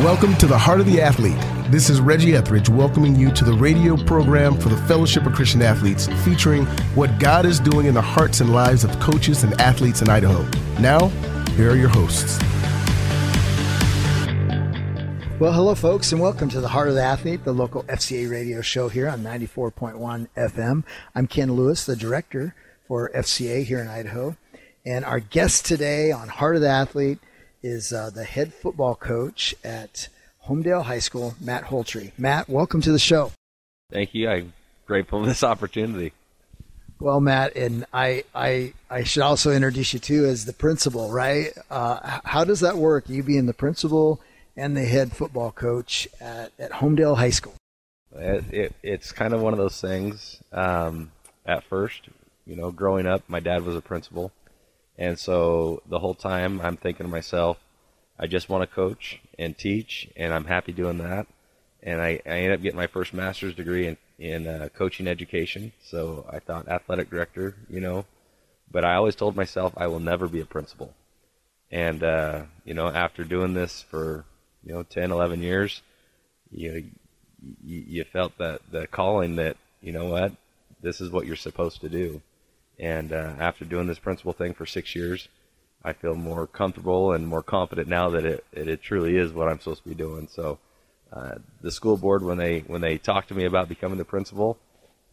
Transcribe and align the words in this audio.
Welcome 0.00 0.36
to 0.36 0.46
the 0.46 0.58
Heart 0.58 0.80
of 0.80 0.86
the 0.86 1.00
Athlete. 1.00 1.38
This 1.72 1.88
is 1.88 2.02
Reggie 2.02 2.36
Etheridge 2.36 2.68
welcoming 2.68 3.16
you 3.16 3.30
to 3.32 3.44
the 3.44 3.54
radio 3.54 3.96
program 3.96 4.60
for 4.60 4.68
the 4.68 4.76
Fellowship 4.76 5.24
of 5.24 5.32
Christian 5.32 5.62
Athletes, 5.62 6.06
featuring 6.22 6.66
what 6.94 7.18
God 7.18 7.46
is 7.46 7.58
doing 7.58 7.86
in 7.86 7.94
the 7.94 8.02
hearts 8.02 8.42
and 8.42 8.52
lives 8.52 8.84
of 8.84 8.90
coaches 9.00 9.42
and 9.42 9.58
athletes 9.58 10.02
in 10.02 10.10
Idaho. 10.10 10.46
Now, 10.80 11.08
here 11.56 11.70
are 11.70 11.76
your 11.76 11.88
hosts. 11.88 12.38
Well, 15.40 15.54
hello, 15.54 15.74
folks, 15.74 16.12
and 16.12 16.20
welcome 16.20 16.50
to 16.50 16.60
the 16.60 16.68
Heart 16.68 16.90
of 16.90 16.94
the 16.94 17.02
Athlete, 17.02 17.44
the 17.44 17.54
local 17.54 17.82
FCA 17.84 18.30
radio 18.30 18.60
show 18.60 18.90
here 18.90 19.08
on 19.08 19.22
94.1 19.22 20.28
FM. 20.36 20.84
I'm 21.14 21.26
Ken 21.26 21.54
Lewis, 21.54 21.86
the 21.86 21.96
director 21.96 22.54
for 22.86 23.10
FCA 23.14 23.64
here 23.64 23.78
in 23.78 23.88
Idaho. 23.88 24.36
And 24.84 25.06
our 25.06 25.20
guest 25.20 25.64
today 25.64 26.12
on 26.12 26.28
Heart 26.28 26.56
of 26.56 26.62
the 26.62 26.68
Athlete 26.68 27.18
is 27.66 27.92
uh, 27.92 28.10
the 28.10 28.24
head 28.24 28.54
football 28.54 28.94
coach 28.94 29.54
at 29.64 30.08
Homedale 30.46 30.84
High 30.84 31.00
School, 31.00 31.34
Matt 31.40 31.64
Holtry. 31.64 32.12
Matt, 32.16 32.48
welcome 32.48 32.80
to 32.82 32.92
the 32.92 32.98
show. 32.98 33.32
Thank 33.90 34.14
you. 34.14 34.28
I'm 34.28 34.52
grateful 34.86 35.20
for 35.22 35.26
this 35.26 35.42
opportunity. 35.42 36.12
Well, 37.00 37.20
Matt, 37.20 37.56
and 37.56 37.84
I, 37.92 38.24
I, 38.34 38.72
I 38.88 39.02
should 39.02 39.22
also 39.22 39.50
introduce 39.50 39.92
you 39.92 39.98
too 39.98 40.24
as 40.24 40.46
the 40.46 40.52
principal, 40.52 41.10
right? 41.10 41.52
Uh, 41.68 42.20
how 42.24 42.44
does 42.44 42.60
that 42.60 42.76
work? 42.76 43.08
You 43.08 43.22
being 43.22 43.46
the 43.46 43.52
principal 43.52 44.20
and 44.56 44.76
the 44.76 44.84
head 44.84 45.12
football 45.12 45.50
coach 45.50 46.08
at, 46.20 46.52
at 46.58 46.70
Homedale 46.70 47.16
High 47.16 47.30
School. 47.30 47.54
It, 48.14 48.44
it, 48.50 48.74
it's 48.82 49.12
kind 49.12 49.34
of 49.34 49.42
one 49.42 49.52
of 49.52 49.58
those 49.58 49.78
things. 49.80 50.40
Um, 50.52 51.10
at 51.44 51.64
first, 51.64 52.08
you 52.46 52.56
know, 52.56 52.70
growing 52.70 53.06
up, 53.06 53.24
my 53.28 53.40
dad 53.40 53.64
was 53.64 53.76
a 53.76 53.82
principal, 53.82 54.32
and 54.98 55.18
so 55.18 55.82
the 55.88 55.98
whole 55.98 56.14
time 56.14 56.60
I'm 56.60 56.76
thinking 56.76 57.06
to 57.06 57.10
myself, 57.10 57.58
I 58.18 58.26
just 58.26 58.48
want 58.48 58.68
to 58.68 58.74
coach 58.74 59.20
and 59.38 59.56
teach, 59.56 60.08
and 60.16 60.32
I'm 60.32 60.46
happy 60.46 60.72
doing 60.72 60.98
that. 60.98 61.26
And 61.82 62.00
I, 62.00 62.20
I 62.26 62.30
ended 62.30 62.52
up 62.52 62.62
getting 62.62 62.78
my 62.78 62.86
first 62.86 63.12
master's 63.12 63.54
degree 63.54 63.86
in, 63.86 63.96
in 64.18 64.46
uh, 64.46 64.68
coaching 64.74 65.06
education. 65.06 65.72
So 65.84 66.26
I 66.30 66.38
thought 66.38 66.68
athletic 66.68 67.10
director, 67.10 67.54
you 67.68 67.80
know, 67.80 68.06
but 68.70 68.84
I 68.84 68.94
always 68.94 69.14
told 69.14 69.36
myself 69.36 69.74
I 69.76 69.86
will 69.86 70.00
never 70.00 70.26
be 70.26 70.40
a 70.40 70.46
principal. 70.46 70.94
And, 71.70 72.02
uh, 72.02 72.44
you 72.64 72.74
know, 72.74 72.88
after 72.88 73.24
doing 73.24 73.54
this 73.54 73.82
for, 73.82 74.24
you 74.64 74.72
know, 74.72 74.82
10, 74.82 75.10
11 75.10 75.42
years, 75.42 75.82
you, 76.50 76.84
you, 77.62 77.84
you 77.86 78.04
felt 78.04 78.38
that 78.38 78.62
the 78.70 78.86
calling 78.86 79.36
that, 79.36 79.56
you 79.82 79.92
know 79.92 80.06
what, 80.06 80.32
this 80.80 81.00
is 81.00 81.10
what 81.10 81.26
you're 81.26 81.36
supposed 81.36 81.82
to 81.82 81.88
do. 81.88 82.22
And 82.78 83.12
uh, 83.12 83.34
after 83.38 83.64
doing 83.64 83.86
this 83.86 83.98
principal 83.98 84.32
thing 84.32 84.54
for 84.54 84.66
six 84.66 84.94
years, 84.94 85.28
I 85.82 85.92
feel 85.92 86.14
more 86.14 86.46
comfortable 86.46 87.12
and 87.12 87.26
more 87.26 87.42
confident 87.42 87.88
now 87.88 88.10
that 88.10 88.24
it, 88.24 88.44
it, 88.52 88.68
it 88.68 88.82
truly 88.82 89.16
is 89.16 89.32
what 89.32 89.48
I'm 89.48 89.60
supposed 89.60 89.84
to 89.84 89.88
be 89.88 89.94
doing. 89.94 90.28
So 90.30 90.58
uh, 91.12 91.36
the 91.62 91.70
school 91.70 91.96
board, 91.96 92.22
when 92.22 92.38
they 92.38 92.60
when 92.60 92.80
they 92.80 92.98
talked 92.98 93.28
to 93.28 93.34
me 93.34 93.44
about 93.44 93.68
becoming 93.68 93.98
the 93.98 94.04
principal, 94.04 94.58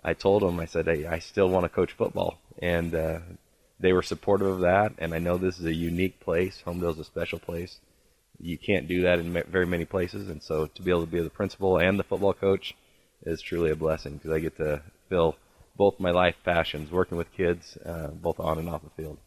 I 0.03 0.13
told 0.13 0.41
them 0.41 0.59
I 0.59 0.65
said 0.65 0.85
hey, 0.85 1.05
I 1.05 1.19
still 1.19 1.47
want 1.47 1.63
to 1.65 1.69
coach 1.69 1.93
football, 1.93 2.39
and 2.61 2.93
uh, 2.95 3.19
they 3.79 3.93
were 3.93 4.01
supportive 4.01 4.47
of 4.47 4.61
that. 4.61 4.93
And 4.97 5.13
I 5.13 5.19
know 5.19 5.37
this 5.37 5.59
is 5.59 5.65
a 5.65 5.73
unique 5.73 6.19
place. 6.19 6.63
Homedale's 6.65 6.99
a 6.99 7.03
special 7.03 7.39
place. 7.39 7.79
You 8.39 8.57
can't 8.57 8.87
do 8.87 9.03
that 9.03 9.19
in 9.19 9.31
very 9.31 9.67
many 9.67 9.85
places, 9.85 10.27
and 10.27 10.41
so 10.41 10.65
to 10.65 10.81
be 10.81 10.89
able 10.89 11.05
to 11.05 11.11
be 11.11 11.21
the 11.21 11.29
principal 11.29 11.77
and 11.77 11.99
the 11.99 12.03
football 12.03 12.33
coach 12.33 12.75
is 13.25 13.41
truly 13.41 13.71
a 13.71 13.75
blessing 13.75 14.15
because 14.15 14.31
I 14.31 14.39
get 14.39 14.57
to 14.57 14.81
fill 15.07 15.35
both 15.75 15.99
my 15.99 16.11
life 16.11 16.35
passions, 16.43 16.91
working 16.91 17.17
with 17.17 17.31
kids, 17.33 17.77
uh, 17.85 18.07
both 18.07 18.39
on 18.39 18.59
and 18.59 18.69
off 18.69 18.83
the 18.83 18.89
field. 19.01 19.17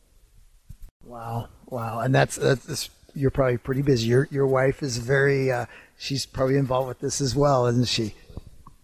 Wow, 1.05 1.49
wow, 1.67 2.01
and 2.01 2.15
that's 2.15 2.37
that's 2.37 2.91
you're 3.15 3.31
probably 3.31 3.59
pretty 3.59 3.83
busy. 3.83 4.09
Your 4.09 4.29
your 4.31 4.47
wife 4.47 4.83
is 4.83 4.99
very 4.99 5.51
uh, 5.51 5.67
she's 5.97 6.27
probably 6.27 6.57
involved 6.57 6.89
with 6.89 7.01
this 7.01 7.21
as 7.21 7.35
well, 7.35 7.67
isn't 7.67 7.89
she? 7.89 8.15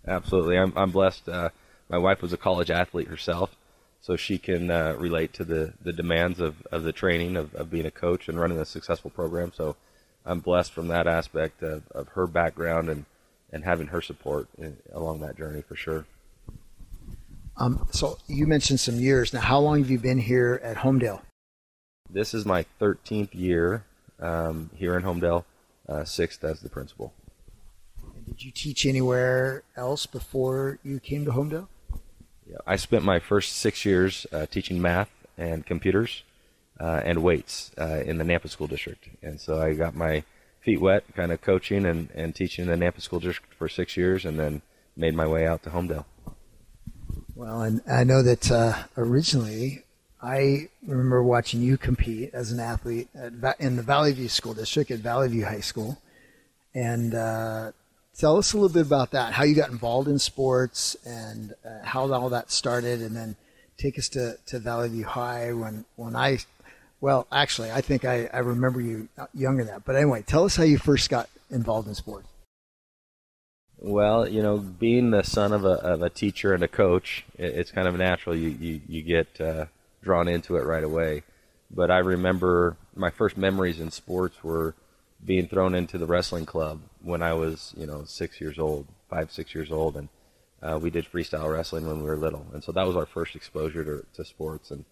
Absolutely, 0.06 0.56
I'm 0.56 0.72
I'm 0.76 0.90
blessed. 0.90 1.28
Uh, 1.28 1.50
my 1.88 1.98
wife 1.98 2.22
was 2.22 2.32
a 2.32 2.38
college 2.38 2.70
athlete 2.70 3.08
herself, 3.08 3.54
so 4.00 4.16
she 4.16 4.38
can 4.38 4.70
uh, 4.70 4.96
relate 4.98 5.32
to 5.34 5.44
the, 5.44 5.74
the 5.82 5.92
demands 5.92 6.40
of, 6.40 6.66
of 6.72 6.82
the 6.82 6.92
training 6.92 7.36
of, 7.36 7.54
of 7.54 7.70
being 7.70 7.86
a 7.86 7.90
coach 7.90 8.28
and 8.28 8.40
running 8.40 8.58
a 8.58 8.64
successful 8.64 9.10
program. 9.10 9.52
So 9.54 9.76
I'm 10.24 10.40
blessed 10.40 10.72
from 10.72 10.88
that 10.88 11.06
aspect 11.06 11.62
of, 11.62 11.84
of 11.92 12.08
her 12.08 12.26
background 12.26 12.88
and, 12.88 13.04
and 13.52 13.62
having 13.62 13.88
her 13.88 14.00
support 14.00 14.48
in, 14.56 14.78
along 14.92 15.20
that 15.20 15.36
journey 15.36 15.62
for 15.62 15.76
sure. 15.76 16.06
Um, 17.56 17.86
so 17.90 18.18
you 18.26 18.46
mentioned 18.46 18.80
some 18.80 18.96
years. 18.96 19.32
Now, 19.32 19.40
how 19.40 19.58
long 19.58 19.78
have 19.78 19.90
you 19.90 19.98
been 19.98 20.18
here 20.18 20.60
at 20.62 20.78
Homedale? 20.78 21.22
This 22.08 22.34
is 22.34 22.44
my 22.44 22.64
13th 22.80 23.34
year 23.34 23.84
um, 24.20 24.70
here 24.74 24.96
in 24.96 25.02
Homedale, 25.02 25.44
uh, 25.88 26.04
sixth 26.04 26.44
as 26.44 26.60
the 26.60 26.68
principal. 26.68 27.12
And 28.02 28.26
did 28.26 28.42
you 28.42 28.50
teach 28.50 28.86
anywhere 28.86 29.62
else 29.76 30.06
before 30.06 30.78
you 30.82 31.00
came 31.00 31.24
to 31.24 31.32
Homedale? 31.32 31.68
Yeah, 32.46 32.58
I 32.66 32.76
spent 32.76 33.04
my 33.04 33.18
first 33.18 33.56
six 33.56 33.84
years 33.84 34.26
uh, 34.32 34.46
teaching 34.46 34.80
math 34.80 35.10
and 35.38 35.64
computers 35.64 36.22
uh, 36.80 37.00
and 37.04 37.22
weights 37.22 37.70
uh, 37.78 38.02
in 38.04 38.18
the 38.18 38.24
Nampa 38.24 38.48
School 38.50 38.66
District, 38.66 39.08
and 39.22 39.40
so 39.40 39.60
I 39.60 39.74
got 39.74 39.94
my 39.94 40.24
feet 40.60 40.80
wet, 40.80 41.04
kind 41.14 41.32
of 41.32 41.40
coaching 41.40 41.86
and, 41.86 42.10
and 42.14 42.34
teaching 42.34 42.68
in 42.68 42.78
the 42.78 42.84
Nampa 42.84 43.00
School 43.00 43.20
District 43.20 43.54
for 43.54 43.68
six 43.68 43.96
years, 43.96 44.24
and 44.24 44.38
then 44.38 44.62
made 44.96 45.14
my 45.14 45.26
way 45.26 45.46
out 45.46 45.62
to 45.62 45.70
Homedale. 45.70 46.04
Well, 47.34 47.62
and 47.62 47.80
I 47.90 48.04
know 48.04 48.22
that 48.22 48.50
uh, 48.50 48.74
originally 48.96 49.84
I 50.22 50.68
remember 50.86 51.22
watching 51.22 51.62
you 51.62 51.78
compete 51.78 52.30
as 52.34 52.52
an 52.52 52.60
athlete 52.60 53.08
at, 53.14 53.58
in 53.58 53.76
the 53.76 53.82
Valley 53.82 54.12
View 54.12 54.28
School 54.28 54.52
District 54.52 54.90
at 54.90 54.98
Valley 54.98 55.28
View 55.28 55.46
High 55.46 55.60
School. 55.60 55.98
And 56.74 57.14
uh, 57.14 57.72
tell 58.18 58.36
us 58.36 58.52
a 58.52 58.56
little 58.56 58.72
bit 58.72 58.86
about 58.86 59.12
that, 59.12 59.32
how 59.32 59.44
you 59.44 59.54
got 59.54 59.70
involved 59.70 60.08
in 60.08 60.18
sports 60.18 60.94
and 61.06 61.54
uh, 61.64 61.84
how 61.84 62.12
all 62.12 62.28
that 62.28 62.50
started, 62.50 63.00
and 63.00 63.16
then 63.16 63.36
take 63.78 63.98
us 63.98 64.10
to, 64.10 64.36
to 64.46 64.58
Valley 64.58 64.90
View 64.90 65.04
High 65.04 65.54
when, 65.54 65.86
when 65.96 66.14
I, 66.14 66.38
well, 67.00 67.26
actually, 67.32 67.70
I 67.70 67.80
think 67.80 68.04
I, 68.04 68.28
I 68.32 68.40
remember 68.40 68.80
you 68.82 69.08
younger 69.32 69.64
than 69.64 69.72
that. 69.72 69.84
But 69.86 69.96
anyway, 69.96 70.22
tell 70.26 70.44
us 70.44 70.56
how 70.56 70.64
you 70.64 70.76
first 70.76 71.08
got 71.08 71.30
involved 71.50 71.88
in 71.88 71.94
sports. 71.94 72.28
Well, 73.84 74.28
you 74.28 74.42
know, 74.42 74.58
being 74.58 75.10
the 75.10 75.24
son 75.24 75.52
of 75.52 75.64
a, 75.64 75.72
of 75.72 76.02
a 76.02 76.08
teacher 76.08 76.54
and 76.54 76.62
a 76.62 76.68
coach, 76.68 77.24
it, 77.36 77.46
it's 77.56 77.72
kind 77.72 77.88
of 77.88 77.96
natural. 77.96 78.36
You 78.36 78.50
you, 78.50 78.80
you 78.86 79.02
get 79.02 79.40
uh, 79.40 79.66
drawn 80.02 80.28
into 80.28 80.56
it 80.56 80.64
right 80.64 80.84
away. 80.84 81.24
But 81.68 81.90
I 81.90 81.98
remember 81.98 82.76
my 82.94 83.10
first 83.10 83.36
memories 83.36 83.80
in 83.80 83.90
sports 83.90 84.44
were 84.44 84.76
being 85.24 85.48
thrown 85.48 85.74
into 85.74 85.98
the 85.98 86.06
wrestling 86.06 86.46
club 86.46 86.80
when 87.02 87.22
I 87.22 87.32
was, 87.32 87.74
you 87.76 87.86
know, 87.86 88.04
six 88.04 88.40
years 88.40 88.58
old, 88.58 88.86
five, 89.10 89.32
six 89.32 89.52
years 89.52 89.72
old, 89.72 89.96
and 89.96 90.08
uh, 90.62 90.78
we 90.80 90.90
did 90.90 91.10
freestyle 91.10 91.52
wrestling 91.52 91.86
when 91.86 91.98
we 91.98 92.08
were 92.08 92.16
little, 92.16 92.46
and 92.52 92.62
so 92.62 92.70
that 92.72 92.86
was 92.86 92.96
our 92.96 93.06
first 93.06 93.34
exposure 93.34 93.84
to, 93.84 94.06
to 94.14 94.24
sports, 94.24 94.70
and 94.70 94.84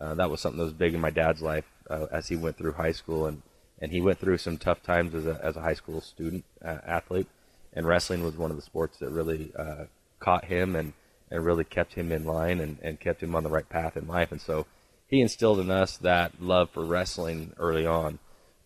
uh, 0.00 0.14
that 0.14 0.30
was 0.30 0.40
something 0.40 0.58
that 0.58 0.64
was 0.64 0.72
big 0.72 0.94
in 0.94 1.00
my 1.00 1.10
dad's 1.10 1.42
life 1.42 1.64
uh, 1.90 2.06
as 2.12 2.28
he 2.28 2.36
went 2.36 2.56
through 2.56 2.72
high 2.72 2.92
school, 2.92 3.26
and 3.26 3.42
and 3.80 3.92
he 3.92 4.00
went 4.00 4.18
through 4.18 4.38
some 4.38 4.56
tough 4.56 4.82
times 4.82 5.14
as 5.14 5.26
a 5.26 5.40
as 5.42 5.56
a 5.56 5.62
high 5.62 5.74
school 5.74 6.00
student 6.00 6.44
uh, 6.64 6.78
athlete, 6.86 7.28
and 7.76 7.86
wrestling 7.86 8.24
was 8.24 8.36
one 8.36 8.50
of 8.50 8.56
the 8.56 8.62
sports 8.62 8.98
that 8.98 9.10
really 9.10 9.52
uh, 9.56 9.84
caught 10.18 10.46
him 10.46 10.74
and, 10.74 10.94
and 11.30 11.44
really 11.44 11.62
kept 11.62 11.92
him 11.92 12.10
in 12.10 12.24
line 12.24 12.58
and, 12.58 12.78
and 12.82 12.98
kept 12.98 13.22
him 13.22 13.36
on 13.36 13.44
the 13.44 13.50
right 13.50 13.68
path 13.68 13.96
in 13.96 14.08
life. 14.08 14.32
And 14.32 14.40
so 14.40 14.66
he 15.06 15.20
instilled 15.20 15.60
in 15.60 15.70
us 15.70 15.98
that 15.98 16.40
love 16.40 16.70
for 16.70 16.84
wrestling 16.84 17.52
early 17.58 17.86
on. 17.86 18.18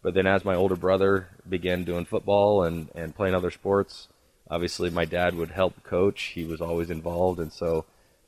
But 0.03 0.15
then 0.15 0.26
as 0.26 0.44
my 0.44 0.54
older 0.54 0.76
brother 0.76 1.28
began 1.47 1.84
doing 1.84 2.06
football 2.06 2.62
and, 2.62 2.88
and 2.94 3.15
playing 3.15 3.34
other 3.34 3.50
sports, 3.50 4.09
obviously 4.49 4.88
my 4.91 5.04
dad 5.04 5.34
would 5.34 5.50
help 5.50 5.82
coach. 5.82 6.32
He 6.34 6.44
was 6.44 6.60
always 6.60 6.88
involved. 6.88 7.41
And 7.41 7.53
so 7.53 7.84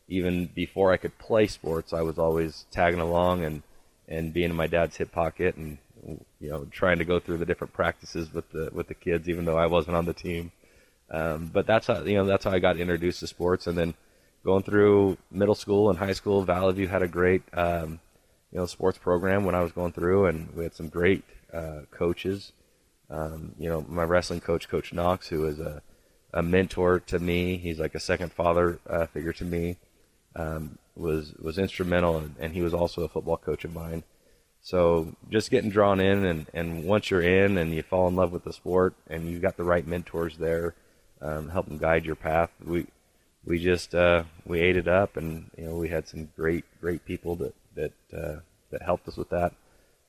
even 0.09 0.47
before 0.47 0.93
I 0.93 0.97
could 0.97 1.17
play 1.17 1.47
sports, 1.47 1.93
I 1.93 2.03
was 2.03 2.19
always 2.19 2.67
tagging 2.73 3.01
along 3.01 3.45
and, 3.45 3.63
and 4.09 4.35
being 4.35 4.51
in 4.51 4.57
my 4.57 4.67
dad's 4.67 4.97
hip 4.97 5.13
pocket 5.13 5.55
and, 5.55 5.79
you 6.41 6.51
know, 6.51 6.67
trying 6.73 6.99
to 6.99 7.05
go 7.05 7.21
through 7.21 7.39
the 7.39 7.47
different 7.47 7.73
practices 7.73 8.35
with 8.35 8.51
the, 8.51 8.69
with 8.73 8.89
the 8.89 8.95
kids, 8.95 9.29
even 9.29 9.45
though 9.45 9.57
I 9.57 9.67
wasn't 9.67 9.97
on 9.97 10.07
the 10.07 10.13
team. 10.13 10.51
Um, 11.13 11.51
but 11.53 11.67
that's 11.67 11.87
how 11.87 12.03
you 12.03 12.15
know 12.15 12.25
that's 12.25 12.45
how 12.45 12.53
I 12.53 12.59
got 12.59 12.79
introduced 12.79 13.21
to 13.21 13.27
sports, 13.27 13.67
and 13.67 13.77
then 13.77 13.95
going 14.45 14.63
through 14.63 15.19
middle 15.31 15.55
school 15.55 15.91
and 15.91 15.99
high 15.99 16.15
school, 16.15 16.43
Valley 16.43 16.73
View 16.73 16.89
had 16.89 17.03
a 17.03 17.09
great 17.09 17.43
um, 17.53 18.01
you 18.51 18.59
know 18.59 18.67
sports 18.67 18.99
program 18.99 19.45
when 19.45 19.55
I 19.55 19.63
was 19.63 19.73
going 19.73 19.93
through, 19.93 20.27
and 20.27 20.55
we 20.55 20.65
had 20.65 20.75
some 20.75 20.89
great 20.89 21.23
uh, 21.53 21.81
coaches. 21.91 22.53
Um, 23.11 23.55
you 23.59 23.69
know, 23.69 23.85
my 23.89 24.05
wrestling 24.05 24.41
coach, 24.41 24.71
Coach 24.71 24.95
Knox, 24.95 25.29
who 25.29 25.45
is 25.45 25.61
a, 25.61 25.83
a 26.33 26.43
mentor 26.43 26.99
to 27.01 27.19
me. 27.19 27.59
He's 27.59 27.79
like 27.79 27.95
a 27.95 28.01
second 28.01 28.33
father 28.33 28.79
uh, 28.89 29.05
figure 29.07 29.35
to 29.35 29.45
me. 29.45 29.77
Um, 30.35 30.79
was 30.97 31.35
was 31.35 31.59
instrumental, 31.59 32.17
and, 32.17 32.35
and 32.41 32.55
he 32.55 32.63
was 32.63 32.73
also 32.73 33.03
a 33.03 33.09
football 33.09 33.37
coach 33.37 33.67
of 33.67 33.75
mine. 33.75 34.03
So 34.63 35.15
just 35.29 35.51
getting 35.51 35.71
drawn 35.71 36.01
in, 36.01 36.25
and, 36.25 36.47
and 36.55 36.85
once 36.85 37.11
you're 37.11 37.21
in 37.21 37.59
and 37.59 37.75
you 37.75 37.83
fall 37.83 38.07
in 38.09 38.15
love 38.15 38.33
with 38.33 38.45
the 38.45 38.53
sport, 38.53 38.95
and 39.09 39.29
you've 39.29 39.43
got 39.43 39.57
the 39.57 39.65
right 39.65 39.87
mentors 39.87 40.39
there, 40.39 40.75
um, 41.23 41.49
help 41.49 41.67
them 41.67 41.79
guide 41.79 42.05
your 42.05 42.17
path. 42.17 42.51
We 42.65 42.87
we 43.45 43.59
just 43.59 43.95
uh, 43.95 44.25
we 44.45 44.61
ate 44.61 44.77
it 44.77 44.89
up, 44.89 45.17
and 45.17 45.51
you 45.57 45.65
know 45.65 45.77
we 45.77 45.89
had 45.89 46.09
some 46.09 46.29
great 46.37 46.65
great 46.81 47.05
people 47.05 47.37
that 47.37 47.55
that 47.75 47.93
uh, 48.17 48.41
that 48.71 48.83
helped 48.83 49.09
us 49.09 49.17
with 49.17 49.31
that. 49.31 49.53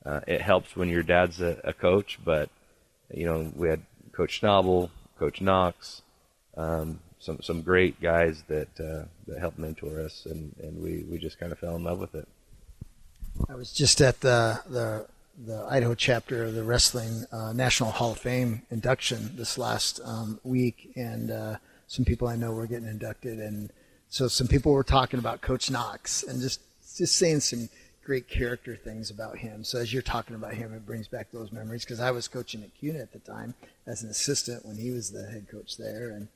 Uh, 0.06 0.20
it 0.28 0.42
helps 0.42 0.76
when 0.76 0.90
your 0.90 1.04
dad's 1.04 1.40
a, 1.40 1.62
a, 1.64 1.72
coach, 1.72 2.20
but 2.26 2.50
you 3.14 3.26
know 3.26 3.52
we 3.56 3.70
had 3.70 3.82
Coach 4.12 4.42
Schnabel, 4.42 4.90
Coach 5.18 5.40
Knox, 5.40 6.02
um, 6.58 7.00
some 7.20 7.42
some 7.42 7.62
great 7.62 8.02
guys 8.02 8.44
that 8.48 8.80
uh, 8.80 9.06
that 9.28 9.40
helped 9.40 9.58
mentor 9.58 10.02
us, 10.02 10.26
and, 10.26 10.54
and 10.62 10.84
we, 10.84 11.06
we 11.10 11.18
just 11.18 11.40
kind 11.40 11.52
of 11.52 11.60
fell 11.60 11.76
in 11.76 11.84
love 11.84 12.00
with 12.00 12.16
it. 12.16 12.28
I 13.50 13.56
was 13.56 13.72
just 13.72 14.02
at 14.02 14.20
the 14.20 14.60
the, 14.68 15.08
the 15.38 15.66
Idaho 15.70 15.96
chapter 15.96 16.46
of 16.46 16.54
the 16.54 16.64
Wrestling 16.64 17.26
uh, 17.32 17.54
National 17.54 17.92
Hall 17.92 18.12
of 18.12 18.20
Fame 18.20 18.62
induction 18.70 19.32
this 19.36 19.58
last 19.58 20.00
um, 20.06 20.40
week, 20.44 20.92
and 20.96 21.32
uh, 21.32 21.56
some 21.88 22.06
people 22.06 22.28
I 22.28 22.36
know 22.36 22.52
were 22.52 22.68
getting 22.68 22.88
inducted, 22.88 23.40
and 23.40 23.72
so 24.10 24.28
some 24.28 24.48
people 24.48 24.72
were 24.72 24.84
talking 24.84 25.20
about 25.20 25.42
Coach 25.42 25.72
Knox 25.72 26.24
and 26.24 26.40
just 26.42 26.62
just 26.98 27.18
saying 27.18 27.40
some 27.40 27.70
great 28.06 28.28
character 28.28 28.76
things 28.76 29.10
about 29.10 29.38
him. 29.38 29.64
So 29.64 29.80
as 29.80 29.92
you're 29.92 30.04
talking 30.04 30.36
about 30.36 30.54
him, 30.54 30.74
it 30.74 30.86
brings 30.86 31.08
back 31.08 31.32
those 31.32 31.52
memories 31.52 31.84
because 31.84 32.00
I 32.00 32.12
was 32.12 32.28
coaching 32.28 32.62
at 32.62 32.70
Kuna 32.80 33.00
at 33.00 33.14
the 33.14 33.20
time 33.20 33.56
as 33.88 34.04
an 34.04 34.10
assistant 34.10 34.66
when 34.66 34.78
he 34.78 34.92
was 34.92 35.12
the 35.12 35.26
head 35.26 35.48
coach 35.50 35.78
there, 35.78 36.10
and 36.10 36.28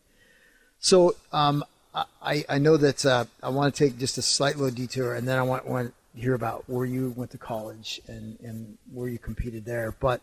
so 0.79 1.15
um, 1.31 1.63
I, 2.21 2.45
I 2.49 2.57
know 2.57 2.77
that 2.77 3.05
uh, 3.05 3.25
I 3.41 3.49
want 3.49 3.73
to 3.73 3.85
take 3.85 3.97
just 3.97 4.17
a 4.17 4.21
slight 4.21 4.57
little 4.57 4.73
detour, 4.73 5.13
and 5.15 5.27
then 5.27 5.38
I 5.38 5.44
want, 5.44 5.67
want 5.67 5.94
hear 6.17 6.33
about 6.33 6.63
where 6.67 6.85
you 6.85 7.13
went 7.15 7.31
to 7.31 7.37
college 7.37 8.01
and, 8.07 8.37
and 8.41 8.77
where 8.91 9.07
you 9.07 9.17
competed 9.17 9.65
there. 9.65 9.93
But 9.99 10.21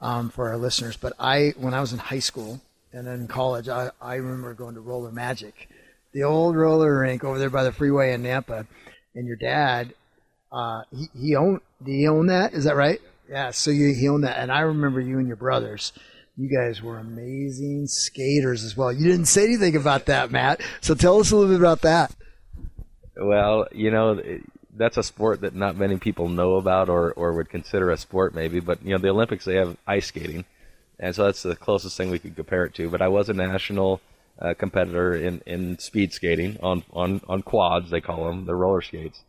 um, 0.00 0.30
for 0.30 0.48
our 0.48 0.56
listeners, 0.56 0.96
but 0.96 1.12
I 1.18 1.54
when 1.56 1.74
I 1.74 1.80
was 1.80 1.92
in 1.92 1.98
high 1.98 2.20
school 2.20 2.60
and 2.92 3.06
then 3.06 3.28
college, 3.28 3.68
I, 3.68 3.90
I 4.00 4.14
remember 4.16 4.54
going 4.54 4.74
to 4.74 4.80
Roller 4.80 5.12
Magic, 5.12 5.68
the 6.12 6.24
old 6.24 6.56
roller 6.56 7.00
rink 7.00 7.22
over 7.24 7.38
there 7.38 7.50
by 7.50 7.64
the 7.64 7.72
freeway 7.72 8.12
in 8.12 8.22
Nampa. 8.22 8.66
And 9.14 9.26
your 9.26 9.36
dad, 9.36 9.94
uh, 10.52 10.82
he, 10.94 11.06
he 11.18 11.36
owned, 11.36 11.60
did 11.84 11.92
he 11.92 12.08
own 12.08 12.26
that? 12.26 12.52
Is 12.54 12.64
that 12.64 12.76
right? 12.76 13.00
Yeah. 13.28 13.50
So 13.50 13.70
you, 13.70 13.94
he 13.94 14.08
owned 14.08 14.24
that. 14.24 14.38
And 14.38 14.50
I 14.50 14.60
remember 14.60 15.00
you 15.00 15.18
and 15.18 15.26
your 15.26 15.36
brothers 15.36 15.92
you 16.40 16.48
guys 16.48 16.80
were 16.80 16.98
amazing 16.98 17.86
skaters 17.86 18.64
as 18.64 18.76
well. 18.76 18.90
You 18.90 19.04
didn't 19.04 19.26
say 19.26 19.44
anything 19.44 19.76
about 19.76 20.06
that, 20.06 20.30
Matt. 20.30 20.62
So 20.80 20.94
tell 20.94 21.20
us 21.20 21.30
a 21.30 21.36
little 21.36 21.50
bit 21.52 21.60
about 21.60 21.82
that. 21.82 22.14
Well, 23.16 23.66
you 23.72 23.90
know, 23.90 24.20
that's 24.76 24.96
a 24.96 25.02
sport 25.02 25.40
that 25.40 25.54
not 25.54 25.76
many 25.76 25.98
people 25.98 26.28
know 26.28 26.54
about 26.56 26.88
or, 26.88 27.12
or 27.12 27.32
would 27.32 27.48
consider 27.48 27.90
a 27.90 27.96
sport, 27.96 28.34
maybe. 28.34 28.60
But, 28.60 28.84
you 28.84 28.90
know, 28.90 28.98
the 28.98 29.10
Olympics, 29.10 29.44
they 29.44 29.56
have 29.56 29.76
ice 29.86 30.06
skating. 30.06 30.44
And 30.98 31.14
so 31.14 31.24
that's 31.24 31.42
the 31.42 31.56
closest 31.56 31.96
thing 31.96 32.10
we 32.10 32.18
could 32.18 32.36
compare 32.36 32.64
it 32.64 32.74
to. 32.74 32.90
But 32.90 33.02
I 33.02 33.08
was 33.08 33.28
a 33.28 33.34
national 33.34 34.00
uh, 34.38 34.54
competitor 34.54 35.14
in, 35.14 35.42
in 35.46 35.78
speed 35.78 36.12
skating 36.12 36.58
on, 36.62 36.84
on, 36.92 37.20
on 37.28 37.42
quads, 37.42 37.90
they 37.90 38.00
call 38.00 38.26
them, 38.26 38.46
the 38.46 38.54
roller 38.54 38.82
skates. 38.82 39.22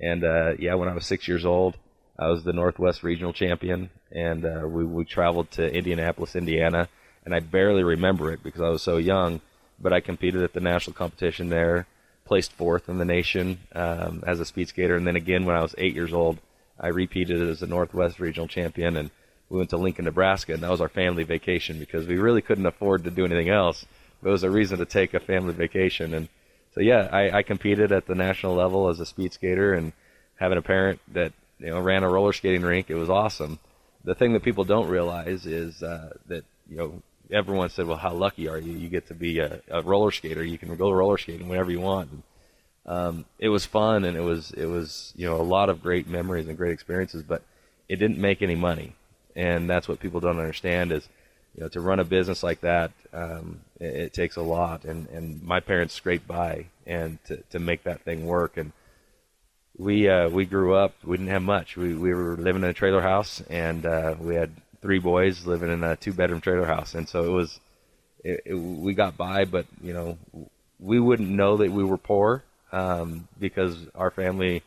And, 0.00 0.24
uh, 0.24 0.52
yeah, 0.58 0.74
when 0.74 0.88
I 0.88 0.94
was 0.94 1.06
six 1.06 1.28
years 1.28 1.44
old, 1.44 1.76
I 2.18 2.26
was 2.28 2.42
the 2.42 2.52
Northwest 2.52 3.04
Regional 3.04 3.32
Champion, 3.32 3.90
and 4.10 4.44
uh, 4.44 4.66
we 4.66 4.84
we 4.84 5.04
traveled 5.04 5.52
to 5.52 5.72
Indianapolis, 5.72 6.34
Indiana, 6.34 6.88
and 7.24 7.32
I 7.32 7.38
barely 7.38 7.84
remember 7.84 8.32
it 8.32 8.42
because 8.42 8.60
I 8.60 8.70
was 8.70 8.82
so 8.82 8.96
young. 8.96 9.40
But 9.78 9.92
I 9.92 10.00
competed 10.00 10.42
at 10.42 10.52
the 10.52 10.60
national 10.60 10.94
competition 10.94 11.48
there, 11.48 11.86
placed 12.28 12.52
fourth 12.52 12.88
in 12.88 12.98
the 12.98 13.04
nation 13.04 13.58
um, 13.74 14.22
as 14.26 14.38
a 14.38 14.44
speed 14.44 14.68
skater, 14.68 14.96
and 14.96 15.06
then 15.06 15.16
again 15.16 15.46
when 15.46 15.56
I 15.56 15.62
was 15.62 15.74
eight 15.78 15.94
years 15.94 16.12
old, 16.12 16.38
I 16.78 16.88
repeated 16.88 17.40
as 17.42 17.62
a 17.62 17.66
Northwest 17.66 18.20
Regional 18.20 18.46
Champion, 18.46 18.96
and 18.96 19.10
we 19.48 19.56
went 19.56 19.70
to 19.70 19.78
Lincoln, 19.78 20.04
Nebraska, 20.04 20.52
and 20.52 20.62
that 20.62 20.70
was 20.70 20.82
our 20.82 20.90
family 20.90 21.24
vacation 21.24 21.78
because 21.78 22.06
we 22.06 22.18
really 22.18 22.42
couldn't 22.42 22.66
afford 22.66 23.04
to 23.04 23.10
do 23.10 23.24
anything 23.24 23.48
else. 23.48 23.86
But 24.22 24.28
it 24.28 24.32
was 24.32 24.44
a 24.44 24.50
reason 24.50 24.78
to 24.78 24.84
take 24.84 25.14
a 25.14 25.20
family 25.20 25.54
vacation, 25.54 26.12
and 26.12 26.28
so 26.74 26.80
yeah, 26.82 27.08
I, 27.10 27.38
I 27.38 27.42
competed 27.42 27.90
at 27.92 28.06
the 28.06 28.14
national 28.14 28.54
level 28.54 28.88
as 28.88 29.00
a 29.00 29.06
speed 29.06 29.32
skater, 29.32 29.72
and 29.72 29.92
having 30.36 30.58
a 30.58 30.62
parent 30.62 31.00
that 31.14 31.32
you 31.58 31.70
know, 31.70 31.80
ran 31.80 32.04
a 32.04 32.08
roller 32.08 32.32
skating 32.34 32.62
rink. 32.62 32.90
It 32.90 32.94
was 32.94 33.10
awesome. 33.10 33.58
The 34.04 34.14
thing 34.14 34.34
that 34.34 34.42
people 34.42 34.64
don't 34.64 34.88
realize 34.88 35.46
is 35.46 35.82
uh, 35.82 36.10
that 36.26 36.44
you 36.68 36.76
know 36.76 37.02
everyone 37.30 37.68
said, 37.70 37.86
"Well, 37.86 37.96
how 37.96 38.12
lucky 38.12 38.48
are 38.48 38.58
you? 38.58 38.72
You 38.72 38.88
get 38.88 39.08
to 39.08 39.14
be 39.14 39.38
a, 39.38 39.60
a 39.68 39.82
roller 39.82 40.10
skater. 40.10 40.44
You 40.44 40.58
can 40.58 40.74
go 40.76 40.90
roller 40.90 41.18
skating 41.18 41.48
whenever 41.48 41.70
you 41.70 41.80
want." 41.80 42.10
And, 42.10 42.22
um, 42.86 43.24
it 43.38 43.48
was 43.48 43.66
fun, 43.66 44.04
and 44.04 44.16
it 44.16 44.22
was 44.22 44.50
it 44.52 44.66
was 44.66 45.12
you 45.16 45.28
know 45.28 45.40
a 45.40 45.42
lot 45.42 45.68
of 45.68 45.82
great 45.82 46.08
memories 46.08 46.48
and 46.48 46.56
great 46.56 46.72
experiences, 46.72 47.22
but 47.22 47.42
it 47.88 47.96
didn't 47.96 48.18
make 48.18 48.42
any 48.42 48.54
money, 48.54 48.94
and 49.36 49.68
that's 49.68 49.88
what 49.88 50.00
people 50.00 50.20
don't 50.20 50.38
understand 50.38 50.92
is 50.92 51.08
you 51.54 51.62
know 51.62 51.68
to 51.68 51.80
run 51.80 52.00
a 52.00 52.04
business 52.04 52.42
like 52.42 52.60
that 52.60 52.92
um, 53.12 53.60
it, 53.78 53.94
it 53.94 54.12
takes 54.12 54.36
a 54.36 54.42
lot, 54.42 54.84
and 54.84 55.08
and 55.08 55.42
my 55.42 55.60
parents 55.60 55.94
scraped 55.94 56.26
by 56.26 56.66
and 56.86 57.22
to 57.24 57.36
to 57.50 57.58
make 57.58 57.84
that 57.84 58.02
thing 58.02 58.26
work 58.26 58.56
and 58.56 58.72
we 59.78 60.08
uh, 60.08 60.28
we 60.28 60.44
grew 60.44 60.74
up. 60.74 60.92
We 61.04 61.16
didn't 61.16 61.30
have 61.30 61.42
much. 61.42 61.76
We 61.76 61.94
we 61.94 62.12
were 62.12 62.36
living 62.36 62.62
in 62.62 62.68
a 62.68 62.74
trailer 62.74 63.00
house, 63.00 63.40
and 63.48 63.86
uh, 63.86 64.16
we 64.18 64.34
had 64.34 64.50
three 64.82 64.98
boys 64.98 65.46
living 65.46 65.70
in 65.70 65.82
a 65.82 65.96
two 65.96 66.12
bedroom 66.12 66.40
trailer 66.40 66.66
house, 66.66 66.94
and 66.94 67.08
so 67.08 67.24
it 67.24 67.30
was. 67.30 67.60
It, 68.24 68.42
it, 68.46 68.54
we 68.54 68.94
got 68.94 69.16
by, 69.16 69.44
but 69.44 69.66
you 69.80 69.92
know, 69.92 70.18
we 70.80 70.98
wouldn't 70.98 71.28
know 71.28 71.58
that 71.58 71.70
we 71.70 71.84
were 71.84 71.96
poor 71.96 72.42
um, 72.72 73.28
because 73.38 73.76
our 73.94 74.10
family 74.10 74.62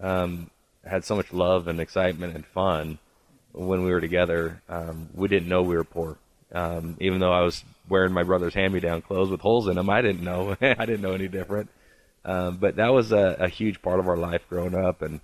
um, 0.00 0.50
had 0.84 1.04
so 1.04 1.16
much 1.16 1.32
love 1.32 1.68
and 1.68 1.80
excitement 1.80 2.34
and 2.34 2.46
fun 2.46 2.98
when 3.52 3.84
we 3.84 3.90
were 3.90 4.00
together. 4.00 4.60
Um, 4.68 5.08
we 5.14 5.28
didn't 5.28 5.48
know 5.48 5.62
we 5.62 5.76
were 5.76 5.84
poor, 5.84 6.16
um, 6.52 6.96
even 7.00 7.20
though 7.20 7.32
I 7.32 7.42
was 7.42 7.62
wearing 7.88 8.12
my 8.12 8.22
brother's 8.22 8.54
hand-me-down 8.54 9.02
clothes 9.02 9.30
with 9.30 9.40
holes 9.40 9.68
in 9.68 9.76
them. 9.76 9.90
I 9.90 10.00
didn't 10.00 10.24
know. 10.24 10.56
I 10.62 10.86
didn't 10.86 11.02
know 11.02 11.12
any 11.12 11.28
different. 11.28 11.70
Um, 12.24 12.56
but 12.56 12.76
that 12.76 12.92
was 12.92 13.12
a, 13.12 13.36
a, 13.38 13.48
huge 13.48 13.82
part 13.82 14.00
of 14.00 14.08
our 14.08 14.16
life 14.16 14.40
growing 14.48 14.74
up, 14.74 15.02
and 15.02 15.20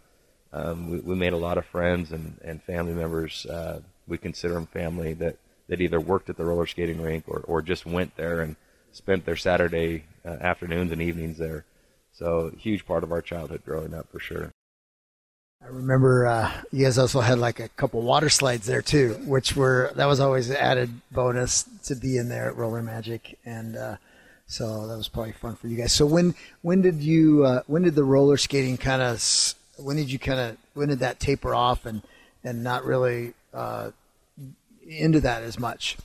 um, 0.52 0.90
we, 0.90 1.00
we, 1.00 1.14
made 1.14 1.32
a 1.32 1.38
lot 1.38 1.56
of 1.56 1.64
friends 1.64 2.12
and, 2.12 2.38
and 2.44 2.62
family 2.62 2.92
members. 2.92 3.46
Uh, 3.46 3.80
we 4.10 4.18
consider 4.18 4.54
them 4.54 4.66
family 4.66 5.14
that, 5.14 5.36
that 5.68 5.80
either 5.80 6.00
worked 6.00 6.28
at 6.28 6.36
the 6.36 6.44
roller 6.44 6.66
skating 6.66 7.00
rink 7.00 7.24
or, 7.26 7.40
or 7.46 7.62
just 7.62 7.86
went 7.86 8.16
there 8.16 8.40
and 8.40 8.56
spent 8.92 9.24
their 9.24 9.36
Saturday 9.36 10.04
uh, 10.24 10.36
afternoons 10.40 10.92
and 10.92 11.00
evenings 11.00 11.38
there. 11.38 11.64
So 12.12 12.52
huge 12.58 12.84
part 12.86 13.04
of 13.04 13.12
our 13.12 13.22
childhood 13.22 13.62
growing 13.64 13.94
up 13.94 14.10
for 14.10 14.18
sure. 14.18 14.52
I 15.62 15.68
remember 15.68 16.26
uh, 16.26 16.50
you 16.72 16.84
guys 16.84 16.96
also 16.96 17.20
had 17.20 17.38
like 17.38 17.60
a 17.60 17.68
couple 17.68 18.00
water 18.00 18.30
slides 18.30 18.66
there 18.66 18.80
too, 18.80 19.20
which 19.24 19.54
were 19.54 19.92
that 19.94 20.06
was 20.06 20.18
always 20.18 20.48
an 20.48 20.56
added 20.56 20.90
bonus 21.10 21.64
to 21.84 21.94
be 21.94 22.16
in 22.16 22.30
there 22.30 22.48
at 22.48 22.56
Roller 22.56 22.82
Magic, 22.82 23.38
and 23.44 23.76
uh, 23.76 23.96
so 24.46 24.86
that 24.86 24.96
was 24.96 25.08
probably 25.08 25.32
fun 25.32 25.56
for 25.56 25.68
you 25.68 25.76
guys. 25.76 25.92
So 25.92 26.06
when 26.06 26.34
when 26.62 26.80
did 26.80 27.02
you 27.02 27.44
uh, 27.44 27.62
when 27.66 27.82
did 27.82 27.94
the 27.94 28.04
roller 28.04 28.38
skating 28.38 28.78
kind 28.78 29.02
of 29.02 29.22
when 29.76 29.96
did 29.96 30.10
you 30.10 30.18
kind 30.18 30.40
of 30.40 30.56
when 30.72 30.88
did 30.88 31.00
that 31.00 31.20
taper 31.20 31.54
off 31.54 31.84
and 31.84 32.02
and 32.42 32.64
not 32.64 32.84
really 32.84 33.34
uh, 33.52 33.90
into 34.86 35.20
that 35.20 35.42
as 35.42 35.58
much? 35.58 35.96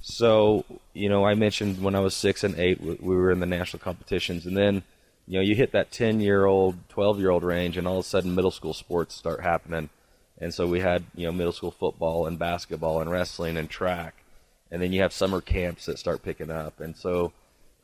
So 0.00 0.64
you 0.94 1.08
know, 1.08 1.24
I 1.24 1.34
mentioned 1.34 1.82
when 1.82 1.94
I 1.94 2.00
was 2.00 2.14
six 2.14 2.44
and 2.44 2.58
eight, 2.58 2.80
we 2.80 3.16
were 3.16 3.30
in 3.30 3.40
the 3.40 3.46
national 3.46 3.80
competitions, 3.80 4.46
and 4.46 4.56
then 4.56 4.82
you 5.26 5.38
know 5.38 5.40
you 5.40 5.54
hit 5.54 5.72
that 5.72 5.90
ten 5.90 6.20
year 6.20 6.44
old, 6.44 6.76
twelve 6.88 7.18
year 7.20 7.30
old 7.30 7.44
range, 7.44 7.76
and 7.76 7.86
all 7.86 7.98
of 7.98 8.04
a 8.04 8.08
sudden 8.08 8.34
middle 8.34 8.50
school 8.50 8.74
sports 8.74 9.14
start 9.14 9.40
happening, 9.40 9.90
and 10.38 10.52
so 10.52 10.66
we 10.66 10.80
had 10.80 11.04
you 11.14 11.26
know 11.26 11.32
middle 11.32 11.52
school 11.52 11.70
football 11.70 12.26
and 12.26 12.38
basketball 12.38 13.00
and 13.00 13.10
wrestling 13.10 13.56
and 13.56 13.70
track. 13.70 14.14
And 14.70 14.80
then 14.80 14.92
you 14.92 15.02
have 15.02 15.12
summer 15.12 15.42
camps 15.42 15.84
that 15.84 15.98
start 15.98 16.22
picking 16.22 16.50
up, 16.50 16.80
and 16.80 16.96
so 16.96 17.32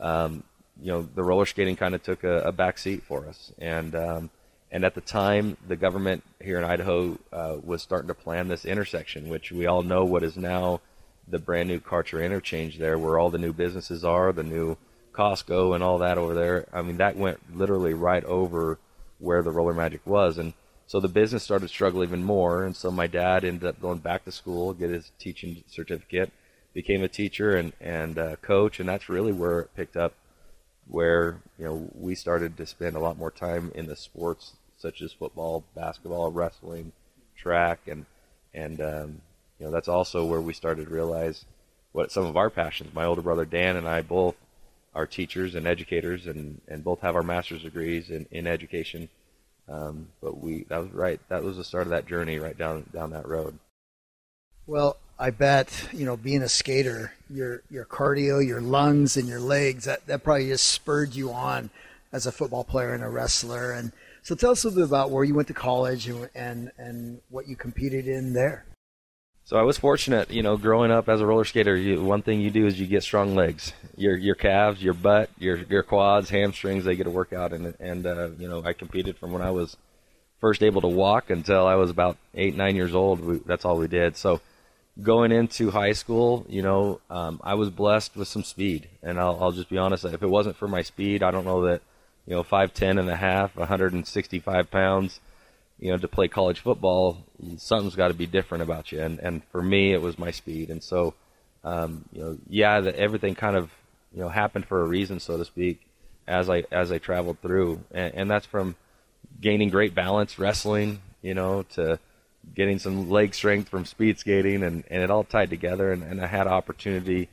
um, 0.00 0.42
you 0.80 0.90
know 0.90 1.02
the 1.02 1.22
roller 1.22 1.46
skating 1.46 1.76
kind 1.76 1.94
of 1.94 2.02
took 2.02 2.24
a, 2.24 2.40
a 2.40 2.52
back 2.52 2.78
seat 2.78 3.04
for 3.04 3.26
us, 3.26 3.52
and 3.58 3.94
um, 3.94 4.30
and 4.70 4.84
at 4.84 4.94
the 4.94 5.00
time 5.00 5.56
the 5.66 5.76
government 5.76 6.22
here 6.40 6.58
in 6.58 6.64
Idaho 6.64 7.18
uh, 7.32 7.56
was 7.62 7.82
starting 7.82 8.08
to 8.08 8.14
plan 8.14 8.48
this 8.48 8.64
intersection, 8.64 9.28
which 9.28 9.50
we 9.50 9.66
all 9.66 9.82
know 9.82 10.04
what 10.04 10.22
is 10.22 10.36
now 10.36 10.80
the 11.26 11.38
brand 11.38 11.68
new 11.68 11.80
Karcher 11.80 12.24
interchange 12.24 12.78
there, 12.78 12.98
where 12.98 13.18
all 13.18 13.30
the 13.30 13.38
new 13.38 13.52
businesses 13.52 14.04
are, 14.04 14.32
the 14.32 14.42
new 14.42 14.76
Costco 15.12 15.74
and 15.74 15.82
all 15.82 15.98
that 15.98 16.18
over 16.18 16.34
there. 16.34 16.66
I 16.72 16.82
mean 16.82 16.98
that 16.98 17.16
went 17.16 17.56
literally 17.56 17.94
right 17.94 18.24
over 18.24 18.78
where 19.18 19.42
the 19.42 19.50
roller 19.50 19.74
magic 19.74 20.06
was, 20.06 20.38
and 20.38 20.52
so 20.86 21.00
the 21.00 21.08
business 21.08 21.42
started 21.42 21.66
to 21.66 21.72
struggle 21.72 22.02
even 22.02 22.22
more, 22.22 22.64
and 22.64 22.76
so 22.76 22.90
my 22.90 23.06
dad 23.06 23.44
ended 23.44 23.68
up 23.68 23.80
going 23.80 23.98
back 23.98 24.24
to 24.24 24.32
school, 24.32 24.72
get 24.72 24.90
his 24.90 25.10
teaching 25.18 25.64
certificate, 25.66 26.30
became 26.72 27.02
a 27.02 27.08
teacher 27.08 27.56
and 27.56 27.72
and 27.80 28.18
uh, 28.18 28.36
coach, 28.36 28.80
and 28.80 28.88
that's 28.88 29.08
really 29.08 29.32
where 29.32 29.60
it 29.60 29.74
picked 29.74 29.96
up. 29.96 30.14
Where 30.86 31.40
you 31.58 31.64
know 31.64 31.90
we 31.94 32.14
started 32.14 32.56
to 32.56 32.66
spend 32.66 32.96
a 32.96 33.00
lot 33.00 33.18
more 33.18 33.30
time 33.30 33.72
in 33.74 33.86
the 33.86 33.96
sports 33.96 34.52
such 34.78 35.02
as 35.02 35.12
football, 35.12 35.64
basketball, 35.74 36.30
wrestling, 36.30 36.92
track, 37.36 37.80
and 37.86 38.06
and 38.54 38.80
um, 38.80 39.20
you 39.58 39.66
know 39.66 39.72
that's 39.72 39.88
also 39.88 40.24
where 40.24 40.40
we 40.40 40.52
started 40.52 40.86
to 40.86 40.94
realize 40.94 41.44
what 41.92 42.10
some 42.12 42.24
of 42.24 42.36
our 42.36 42.50
passions. 42.50 42.94
My 42.94 43.04
older 43.04 43.22
brother 43.22 43.44
Dan 43.44 43.76
and 43.76 43.88
I 43.88 44.02
both 44.02 44.36
are 44.94 45.06
teachers 45.06 45.54
and 45.54 45.66
educators, 45.66 46.26
and 46.26 46.60
and 46.68 46.82
both 46.84 47.00
have 47.00 47.16
our 47.16 47.22
master's 47.22 47.62
degrees 47.62 48.10
in 48.10 48.26
in 48.30 48.46
education. 48.46 49.08
Um, 49.68 50.08
but 50.22 50.38
we 50.38 50.64
that 50.64 50.78
was 50.78 50.92
right. 50.92 51.20
That 51.28 51.42
was 51.42 51.56
the 51.56 51.64
start 51.64 51.84
of 51.84 51.90
that 51.90 52.06
journey, 52.06 52.38
right 52.38 52.56
down 52.56 52.86
down 52.92 53.10
that 53.10 53.28
road. 53.28 53.58
Well, 54.66 54.96
I 55.18 55.30
bet 55.30 55.88
you 55.92 56.04
know 56.04 56.16
being 56.16 56.42
a 56.42 56.48
skater, 56.48 57.12
your 57.28 57.62
your 57.70 57.84
cardio, 57.84 58.44
your 58.46 58.60
lungs, 58.60 59.16
and 59.16 59.28
your 59.28 59.40
legs 59.40 59.84
that 59.84 60.06
that 60.06 60.24
probably 60.24 60.48
just 60.48 60.66
spurred 60.66 61.14
you 61.14 61.32
on 61.32 61.70
as 62.12 62.26
a 62.26 62.32
football 62.32 62.64
player 62.64 62.94
and 62.94 63.04
a 63.04 63.08
wrestler. 63.08 63.72
And 63.72 63.92
so, 64.28 64.34
tell 64.34 64.50
us 64.50 64.64
a 64.64 64.68
little 64.68 64.82
bit 64.82 64.88
about 64.88 65.10
where 65.10 65.24
you 65.24 65.34
went 65.34 65.48
to 65.48 65.54
college 65.54 66.08
and 66.08 66.28
and, 66.34 66.70
and 66.76 67.20
what 67.30 67.48
you 67.48 67.56
competed 67.56 68.06
in 68.06 68.34
there. 68.34 68.66
So 69.44 69.56
I 69.56 69.62
was 69.62 69.78
fortunate, 69.78 70.30
you 70.30 70.42
know, 70.42 70.58
growing 70.58 70.90
up 70.90 71.08
as 71.08 71.22
a 71.22 71.26
roller 71.26 71.46
skater. 71.46 71.74
You, 71.74 72.02
one 72.02 72.20
thing 72.20 72.38
you 72.38 72.50
do 72.50 72.66
is 72.66 72.78
you 72.78 72.86
get 72.86 73.02
strong 73.02 73.34
legs. 73.34 73.72
Your 73.96 74.14
your 74.14 74.34
calves, 74.34 74.82
your 74.82 74.92
butt, 74.92 75.30
your 75.38 75.56
your 75.56 75.82
quads, 75.82 76.28
hamstrings. 76.28 76.84
They 76.84 76.96
get 76.96 77.06
a 77.06 77.10
workout, 77.10 77.54
and 77.54 77.74
and 77.80 78.04
uh, 78.04 78.28
you 78.38 78.46
know 78.46 78.62
I 78.62 78.74
competed 78.74 79.16
from 79.16 79.32
when 79.32 79.40
I 79.40 79.50
was 79.50 79.78
first 80.38 80.62
able 80.62 80.82
to 80.82 80.88
walk 80.88 81.30
until 81.30 81.66
I 81.66 81.76
was 81.76 81.88
about 81.88 82.18
eight 82.34 82.54
nine 82.54 82.76
years 82.76 82.94
old. 82.94 83.20
We, 83.20 83.38
that's 83.38 83.64
all 83.64 83.78
we 83.78 83.88
did. 83.88 84.18
So 84.18 84.42
going 85.02 85.32
into 85.32 85.70
high 85.70 85.92
school, 85.92 86.44
you 86.48 86.60
know, 86.60 87.00
um, 87.08 87.40
I 87.42 87.54
was 87.54 87.70
blessed 87.70 88.16
with 88.16 88.28
some 88.28 88.44
speed, 88.44 88.88
and 89.02 89.18
I'll, 89.18 89.38
I'll 89.40 89.52
just 89.52 89.70
be 89.70 89.78
honest. 89.78 90.04
If 90.04 90.22
it 90.22 90.28
wasn't 90.28 90.56
for 90.56 90.68
my 90.68 90.82
speed, 90.82 91.22
I 91.22 91.30
don't 91.30 91.44
know 91.44 91.62
that, 91.66 91.80
you 92.28 92.36
know, 92.36 92.42
five 92.42 92.74
ten 92.74 92.98
and 92.98 93.08
a 93.08 93.16
half, 93.16 93.56
165 93.56 94.70
pounds 94.70 95.18
you 95.78 95.90
know, 95.90 95.98
to 95.98 96.08
play 96.08 96.28
college 96.28 96.60
football, 96.60 97.24
something's 97.56 97.94
got 97.94 98.08
to 98.08 98.14
be 98.14 98.26
different 98.26 98.62
about 98.62 98.90
you. 98.90 99.00
And 99.00 99.18
and 99.20 99.44
for 99.44 99.62
me, 99.62 99.92
it 99.92 100.02
was 100.02 100.18
my 100.18 100.30
speed. 100.30 100.70
And 100.70 100.82
so, 100.82 101.14
um, 101.64 102.04
you 102.12 102.20
know, 102.20 102.38
yeah, 102.48 102.80
that 102.80 102.96
everything 102.96 103.34
kind 103.34 103.56
of 103.56 103.70
you 104.12 104.20
know 104.20 104.28
happened 104.28 104.66
for 104.66 104.80
a 104.80 104.86
reason, 104.86 105.20
so 105.20 105.36
to 105.36 105.44
speak, 105.44 105.80
as 106.26 106.50
I 106.50 106.64
as 106.72 106.90
I 106.90 106.98
traveled 106.98 107.40
through. 107.40 107.80
And, 107.92 108.14
and 108.14 108.30
that's 108.30 108.46
from 108.46 108.74
gaining 109.40 109.70
great 109.70 109.94
balance 109.94 110.38
wrestling, 110.38 111.00
you 111.22 111.34
know, 111.34 111.62
to 111.74 112.00
getting 112.54 112.78
some 112.78 113.08
leg 113.08 113.34
strength 113.34 113.68
from 113.68 113.84
speed 113.84 114.18
skating, 114.18 114.64
and, 114.64 114.82
and 114.90 115.02
it 115.02 115.10
all 115.10 115.24
tied 115.24 115.50
together. 115.50 115.92
And, 115.92 116.02
and 116.02 116.20
I 116.20 116.26
had 116.26 116.48
opportunity 116.48 117.28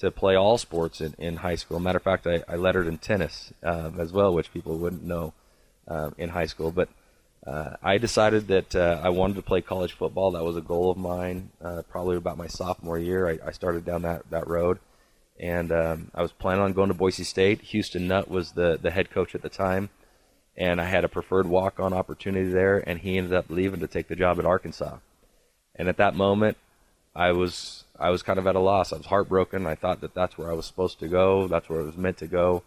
to 0.00 0.10
play 0.10 0.34
all 0.34 0.56
sports 0.56 1.00
in, 1.00 1.14
in 1.18 1.36
high 1.36 1.54
school. 1.54 1.78
Matter 1.78 1.98
of 1.98 2.02
fact, 2.02 2.26
I, 2.26 2.42
I 2.48 2.56
lettered 2.56 2.86
in 2.86 2.98
tennis 2.98 3.52
um, 3.62 4.00
as 4.00 4.12
well, 4.12 4.32
which 4.32 4.52
people 4.52 4.78
wouldn't 4.78 5.04
know 5.04 5.34
um, 5.88 6.14
in 6.16 6.30
high 6.30 6.46
school. 6.46 6.70
But 6.70 6.88
uh, 7.46 7.76
I 7.82 7.98
decided 7.98 8.48
that 8.48 8.74
uh, 8.74 9.00
I 9.02 9.10
wanted 9.10 9.36
to 9.36 9.42
play 9.42 9.60
college 9.60 9.92
football. 9.92 10.30
That 10.30 10.44
was 10.44 10.56
a 10.56 10.62
goal 10.62 10.90
of 10.90 10.96
mine. 10.96 11.50
Uh, 11.62 11.82
probably 11.88 12.16
about 12.16 12.38
my 12.38 12.46
sophomore 12.46 12.98
year, 12.98 13.28
I, 13.28 13.48
I, 13.48 13.50
started 13.52 13.84
down 13.84 14.02
that 14.02 14.28
that 14.30 14.46
road, 14.46 14.78
and 15.38 15.70
um, 15.70 16.10
I 16.14 16.22
was 16.22 16.32
planning 16.32 16.62
on 16.62 16.72
going 16.72 16.88
to 16.88 16.94
Boise 16.94 17.24
State. 17.24 17.60
Houston 17.62 18.08
Nutt 18.08 18.30
was 18.30 18.52
the 18.52 18.78
the 18.80 18.90
head 18.90 19.10
coach 19.10 19.34
at 19.34 19.42
the 19.42 19.48
time, 19.48 19.90
and 20.56 20.80
I 20.80 20.84
had 20.84 21.04
a 21.04 21.08
preferred 21.08 21.46
walk 21.46 21.80
on 21.80 21.92
opportunity 21.92 22.50
there, 22.50 22.82
and 22.86 23.00
he 23.00 23.18
ended 23.18 23.34
up 23.34 23.46
leaving 23.48 23.80
to 23.80 23.86
take 23.86 24.08
the 24.08 24.16
job 24.16 24.38
at 24.38 24.46
Arkansas. 24.46 24.98
And 25.74 25.88
at 25.88 25.96
that 25.98 26.14
moment, 26.14 26.58
I 27.14 27.32
was 27.32 27.84
I 28.00 28.10
was 28.10 28.22
kind 28.22 28.38
of 28.38 28.46
at 28.46 28.56
a 28.56 28.60
loss. 28.60 28.92
I 28.92 28.96
was 28.96 29.06
heartbroken. 29.06 29.66
I 29.66 29.74
thought 29.74 30.00
that 30.00 30.14
that's 30.14 30.38
where 30.38 30.50
I 30.50 30.54
was 30.54 30.66
supposed 30.66 30.98
to 31.00 31.08
go. 31.08 31.46
That's 31.46 31.68
where 31.68 31.80
I 31.80 31.84
was 31.84 31.96
meant 31.96 32.16
to 32.18 32.26
go. 32.26 32.62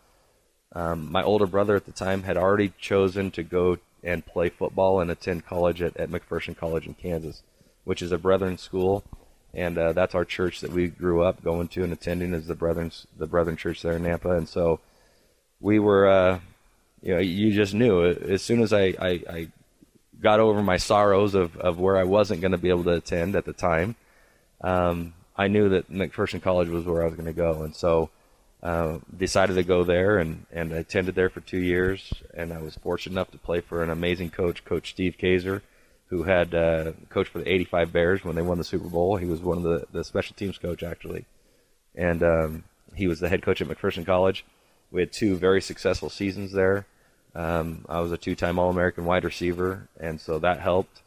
Um, 0.75 1.11
my 1.11 1.23
older 1.23 1.47
brother 1.47 1.75
at 1.75 1.85
the 1.85 1.91
time 1.91 2.23
had 2.23 2.37
already 2.37 2.73
chosen 2.79 3.31
to 3.31 3.43
go 3.43 3.77
and 4.03 4.25
play 4.25 4.49
football 4.49 4.99
and 4.99 5.09
attend 5.09 5.45
college 5.45 5.81
at, 5.81 5.95
at 5.97 6.09
McPherson 6.09 6.55
College 6.55 6.87
in 6.87 6.93
Kansas, 6.93 7.41
which 7.83 8.01
is 8.01 8.11
a 8.11 8.17
Brethren 8.17 8.57
school, 8.57 9.03
and 9.53 9.77
uh, 9.77 9.93
that's 9.93 10.15
our 10.15 10.25
church 10.25 10.61
that 10.61 10.71
we 10.71 10.87
grew 10.87 11.23
up 11.23 11.43
going 11.43 11.67
to 11.69 11.83
and 11.83 11.93
attending 11.93 12.33
is 12.33 12.47
the 12.47 12.55
Brethren 12.55 12.91
the 13.17 13.27
Brethren 13.27 13.55
Church 13.55 13.81
there 13.81 13.93
in 13.93 14.03
Nampa, 14.03 14.37
and 14.37 14.49
so 14.49 14.79
we 15.59 15.79
were, 15.79 16.07
uh, 16.07 16.39
you 17.01 17.13
know, 17.13 17.19
you 17.19 17.53
just 17.53 17.73
knew 17.73 18.03
as 18.05 18.41
soon 18.41 18.61
as 18.61 18.73
I, 18.73 18.93
I, 18.99 19.21
I 19.29 19.47
got 20.21 20.39
over 20.39 20.61
my 20.61 20.77
sorrows 20.77 21.35
of, 21.35 21.55
of 21.57 21.79
where 21.79 21.97
I 21.97 22.03
wasn't 22.03 22.41
going 22.41 22.51
to 22.51 22.57
be 22.57 22.69
able 22.69 22.83
to 22.85 22.93
attend 22.93 23.35
at 23.35 23.45
the 23.45 23.53
time, 23.53 23.95
um, 24.61 25.13
I 25.35 25.47
knew 25.47 25.69
that 25.69 25.91
McPherson 25.91 26.41
College 26.41 26.69
was 26.69 26.85
where 26.85 27.01
I 27.01 27.05
was 27.05 27.15
going 27.15 27.25
to 27.25 27.33
go, 27.33 27.63
and 27.63 27.75
so 27.75 28.09
uh, 28.63 28.99
decided 29.15 29.55
to 29.55 29.63
go 29.63 29.83
there 29.83 30.17
and, 30.19 30.45
and 30.49 30.73
I 30.73 30.77
attended 30.77 31.15
there 31.15 31.29
for 31.29 31.41
two 31.41 31.59
years. 31.59 32.13
And 32.33 32.53
I 32.53 32.61
was 32.61 32.75
fortunate 32.77 33.11
enough 33.11 33.31
to 33.31 33.37
play 33.37 33.59
for 33.59 33.83
an 33.83 33.89
amazing 33.89 34.29
coach, 34.29 34.63
Coach 34.63 34.91
Steve 34.91 35.17
Kaiser, 35.19 35.61
who 36.07 36.23
had 36.23 36.55
uh, 36.55 36.93
coached 37.09 37.31
for 37.31 37.39
the 37.39 37.51
85 37.51 37.91
Bears 37.91 38.23
when 38.23 38.35
they 38.35 38.41
won 38.41 38.57
the 38.57 38.63
Super 38.63 38.87
Bowl. 38.87 39.17
He 39.17 39.25
was 39.25 39.41
one 39.41 39.57
of 39.57 39.63
the, 39.63 39.85
the 39.91 40.03
special 40.05 40.35
teams 40.35 40.57
coach, 40.57 40.81
actually. 40.81 41.25
And 41.93 42.23
um, 42.23 42.63
he 42.95 43.07
was 43.07 43.19
the 43.19 43.27
head 43.27 43.41
coach 43.41 43.61
at 43.61 43.67
McPherson 43.67 44.05
College. 44.05 44.45
We 44.91 45.01
had 45.01 45.11
two 45.11 45.35
very 45.35 45.61
successful 45.61 46.09
seasons 46.09 46.53
there. 46.53 46.85
Um, 47.35 47.83
I 47.89 47.99
was 47.99 48.11
a 48.11 48.17
two 48.17 48.35
time 48.35 48.59
All 48.59 48.69
American 48.69 49.05
wide 49.05 49.25
receiver, 49.25 49.89
and 49.99 50.21
so 50.21 50.39
that 50.39 50.61
helped. 50.61 51.01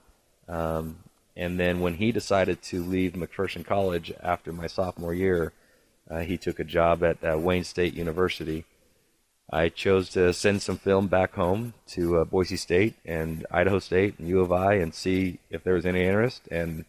Um, 0.48 0.98
and 1.36 1.60
then 1.60 1.80
when 1.80 1.94
he 1.94 2.12
decided 2.12 2.62
to 2.62 2.82
leave 2.82 3.12
McPherson 3.12 3.64
College 3.64 4.12
after 4.22 4.52
my 4.52 4.66
sophomore 4.66 5.12
year, 5.12 5.52
uh, 6.10 6.20
he 6.20 6.38
took 6.38 6.58
a 6.58 6.64
job 6.64 7.02
at 7.04 7.22
uh, 7.22 7.36
Wayne 7.36 7.64
State 7.64 7.94
University. 7.94 8.64
I 9.50 9.68
chose 9.68 10.08
to 10.10 10.32
send 10.32 10.62
some 10.62 10.78
film 10.78 11.08
back 11.08 11.34
home 11.34 11.74
to 11.88 12.18
uh, 12.18 12.24
Boise 12.24 12.56
State 12.56 12.94
and 13.04 13.46
Idaho 13.50 13.78
State 13.78 14.18
and 14.18 14.28
U 14.28 14.40
of 14.40 14.50
I 14.50 14.74
and 14.74 14.94
see 14.94 15.38
if 15.50 15.62
there 15.62 15.74
was 15.74 15.86
any 15.86 16.04
interest. 16.04 16.48
And 16.50 16.84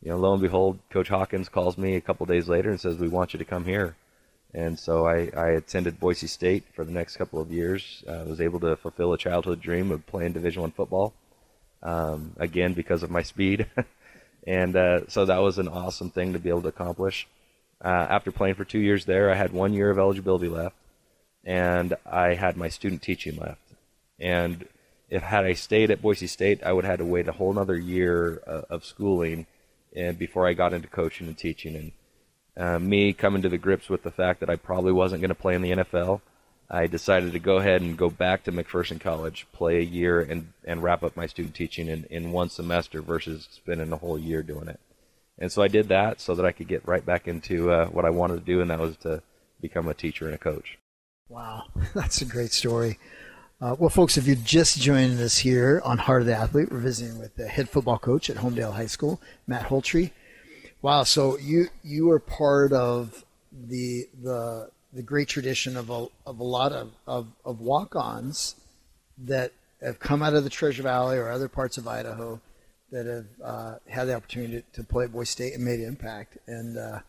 you 0.00 0.10
know, 0.10 0.18
lo 0.18 0.32
and 0.34 0.42
behold, 0.42 0.78
Coach 0.90 1.08
Hawkins 1.08 1.48
calls 1.48 1.76
me 1.76 1.96
a 1.96 2.00
couple 2.00 2.26
days 2.26 2.48
later 2.48 2.70
and 2.70 2.80
says, 2.80 2.96
"We 2.96 3.08
want 3.08 3.32
you 3.32 3.38
to 3.38 3.44
come 3.44 3.64
here." 3.64 3.96
And 4.52 4.78
so 4.78 5.06
I, 5.06 5.30
I 5.36 5.48
attended 5.48 5.98
Boise 5.98 6.26
State 6.28 6.64
for 6.74 6.84
the 6.84 6.92
next 6.92 7.16
couple 7.16 7.40
of 7.40 7.50
years. 7.50 8.04
I 8.08 8.22
was 8.22 8.40
able 8.40 8.60
to 8.60 8.76
fulfill 8.76 9.12
a 9.12 9.18
childhood 9.18 9.60
dream 9.60 9.90
of 9.90 10.06
playing 10.06 10.32
Division 10.32 10.62
One 10.62 10.70
football. 10.70 11.12
Um, 11.84 12.32
again, 12.38 12.72
because 12.72 13.02
of 13.02 13.10
my 13.10 13.22
speed, 13.22 13.66
and 14.46 14.74
uh, 14.74 15.06
so 15.08 15.26
that 15.26 15.38
was 15.38 15.58
an 15.58 15.68
awesome 15.68 16.10
thing 16.10 16.32
to 16.32 16.38
be 16.38 16.48
able 16.48 16.62
to 16.62 16.68
accomplish. 16.68 17.26
Uh, 17.84 18.06
after 18.08 18.32
playing 18.32 18.54
for 18.54 18.64
two 18.64 18.78
years 18.78 19.04
there, 19.04 19.30
I 19.30 19.34
had 19.34 19.52
one 19.52 19.74
year 19.74 19.90
of 19.90 19.98
eligibility 19.98 20.48
left, 20.48 20.76
and 21.44 21.94
I 22.06 22.34
had 22.34 22.56
my 22.56 22.68
student 22.68 23.02
teaching 23.02 23.36
left. 23.36 23.60
And 24.18 24.66
if 25.10 25.22
had 25.22 25.44
I 25.44 25.52
stayed 25.52 25.90
at 25.90 26.00
Boise 26.00 26.26
State, 26.26 26.62
I 26.64 26.72
would 26.72 26.84
have 26.84 26.92
had 26.92 26.98
to 27.00 27.04
wait 27.04 27.28
a 27.28 27.32
whole 27.32 27.50
another 27.50 27.76
year 27.76 28.42
uh, 28.46 28.62
of 28.70 28.84
schooling, 28.84 29.46
and 29.94 30.18
before 30.18 30.46
I 30.46 30.54
got 30.54 30.72
into 30.72 30.88
coaching 30.88 31.26
and 31.26 31.36
teaching. 31.36 31.76
And 31.76 31.92
uh, 32.56 32.78
me 32.78 33.12
coming 33.12 33.42
to 33.42 33.48
the 33.48 33.58
grips 33.58 33.90
with 33.90 34.02
the 34.02 34.10
fact 34.10 34.40
that 34.40 34.50
I 34.50 34.56
probably 34.56 34.92
wasn't 34.92 35.20
going 35.20 35.28
to 35.28 35.34
play 35.34 35.54
in 35.54 35.62
the 35.62 35.72
NFL, 35.72 36.20
I 36.74 36.88
decided 36.88 37.32
to 37.32 37.38
go 37.38 37.58
ahead 37.58 37.82
and 37.82 37.96
go 37.96 38.10
back 38.10 38.42
to 38.44 38.52
McPherson 38.52 39.00
College, 39.00 39.46
play 39.52 39.78
a 39.78 39.84
year, 39.84 40.20
and 40.20 40.52
and 40.64 40.82
wrap 40.82 41.04
up 41.04 41.16
my 41.16 41.26
student 41.26 41.54
teaching 41.54 41.86
in, 41.86 42.04
in 42.10 42.32
one 42.32 42.50
semester 42.50 43.00
versus 43.00 43.48
spending 43.52 43.92
a 43.92 43.96
whole 43.96 44.18
year 44.18 44.42
doing 44.42 44.66
it. 44.66 44.80
And 45.38 45.52
so 45.52 45.62
I 45.62 45.68
did 45.68 45.88
that 45.88 46.20
so 46.20 46.34
that 46.34 46.44
I 46.44 46.50
could 46.50 46.66
get 46.66 46.86
right 46.86 47.06
back 47.06 47.28
into 47.28 47.70
uh, 47.70 47.86
what 47.86 48.04
I 48.04 48.10
wanted 48.10 48.40
to 48.40 48.52
do, 48.52 48.60
and 48.60 48.70
that 48.70 48.80
was 48.80 48.96
to 48.98 49.22
become 49.60 49.86
a 49.86 49.94
teacher 49.94 50.26
and 50.26 50.34
a 50.34 50.38
coach. 50.38 50.78
Wow, 51.28 51.66
that's 51.94 52.20
a 52.22 52.24
great 52.24 52.52
story. 52.52 52.98
Uh, 53.60 53.76
well, 53.78 53.88
folks, 53.88 54.16
if 54.16 54.26
you're 54.26 54.34
just 54.34 54.80
joining 54.80 55.18
us 55.20 55.38
here 55.38 55.80
on 55.84 55.98
Heart 55.98 56.22
of 56.22 56.26
the 56.26 56.36
Athlete, 56.36 56.72
we're 56.72 56.78
visiting 56.78 57.20
with 57.20 57.36
the 57.36 57.46
head 57.46 57.70
football 57.70 57.98
coach 57.98 58.28
at 58.28 58.38
Homedale 58.38 58.74
High 58.74 58.86
School, 58.86 59.20
Matt 59.46 59.68
Holtry. 59.68 60.10
Wow, 60.82 61.04
so 61.04 61.38
you 61.38 61.68
you 61.84 62.10
are 62.10 62.18
part 62.18 62.72
of 62.72 63.24
the 63.52 64.08
the 64.20 64.70
the 64.94 65.02
great 65.02 65.28
tradition 65.28 65.76
of 65.76 65.90
a 65.90 66.06
of 66.26 66.38
a 66.38 66.44
lot 66.44 66.72
of 66.72 66.92
of, 67.06 67.26
of 67.44 67.60
walk-ons 67.60 68.56
that 69.18 69.52
have 69.82 69.98
come 69.98 70.22
out 70.22 70.34
of 70.34 70.44
the 70.44 70.50
Treasure 70.50 70.82
Valley 70.82 71.18
or 71.18 71.30
other 71.30 71.48
parts 71.48 71.76
of 71.78 71.86
Idaho 71.86 72.40
that 72.90 73.06
have 73.06 73.26
uh, 73.42 73.74
had 73.88 74.04
the 74.04 74.14
opportunity 74.14 74.62
to, 74.72 74.82
to, 74.82 74.84
play 74.84 75.04
at 75.04 75.12
Boise 75.12 75.26
State 75.26 75.54
and 75.54 75.64
made 75.64 75.80
impact. 75.80 76.38
And 76.46 76.78
uh, 76.78 77.00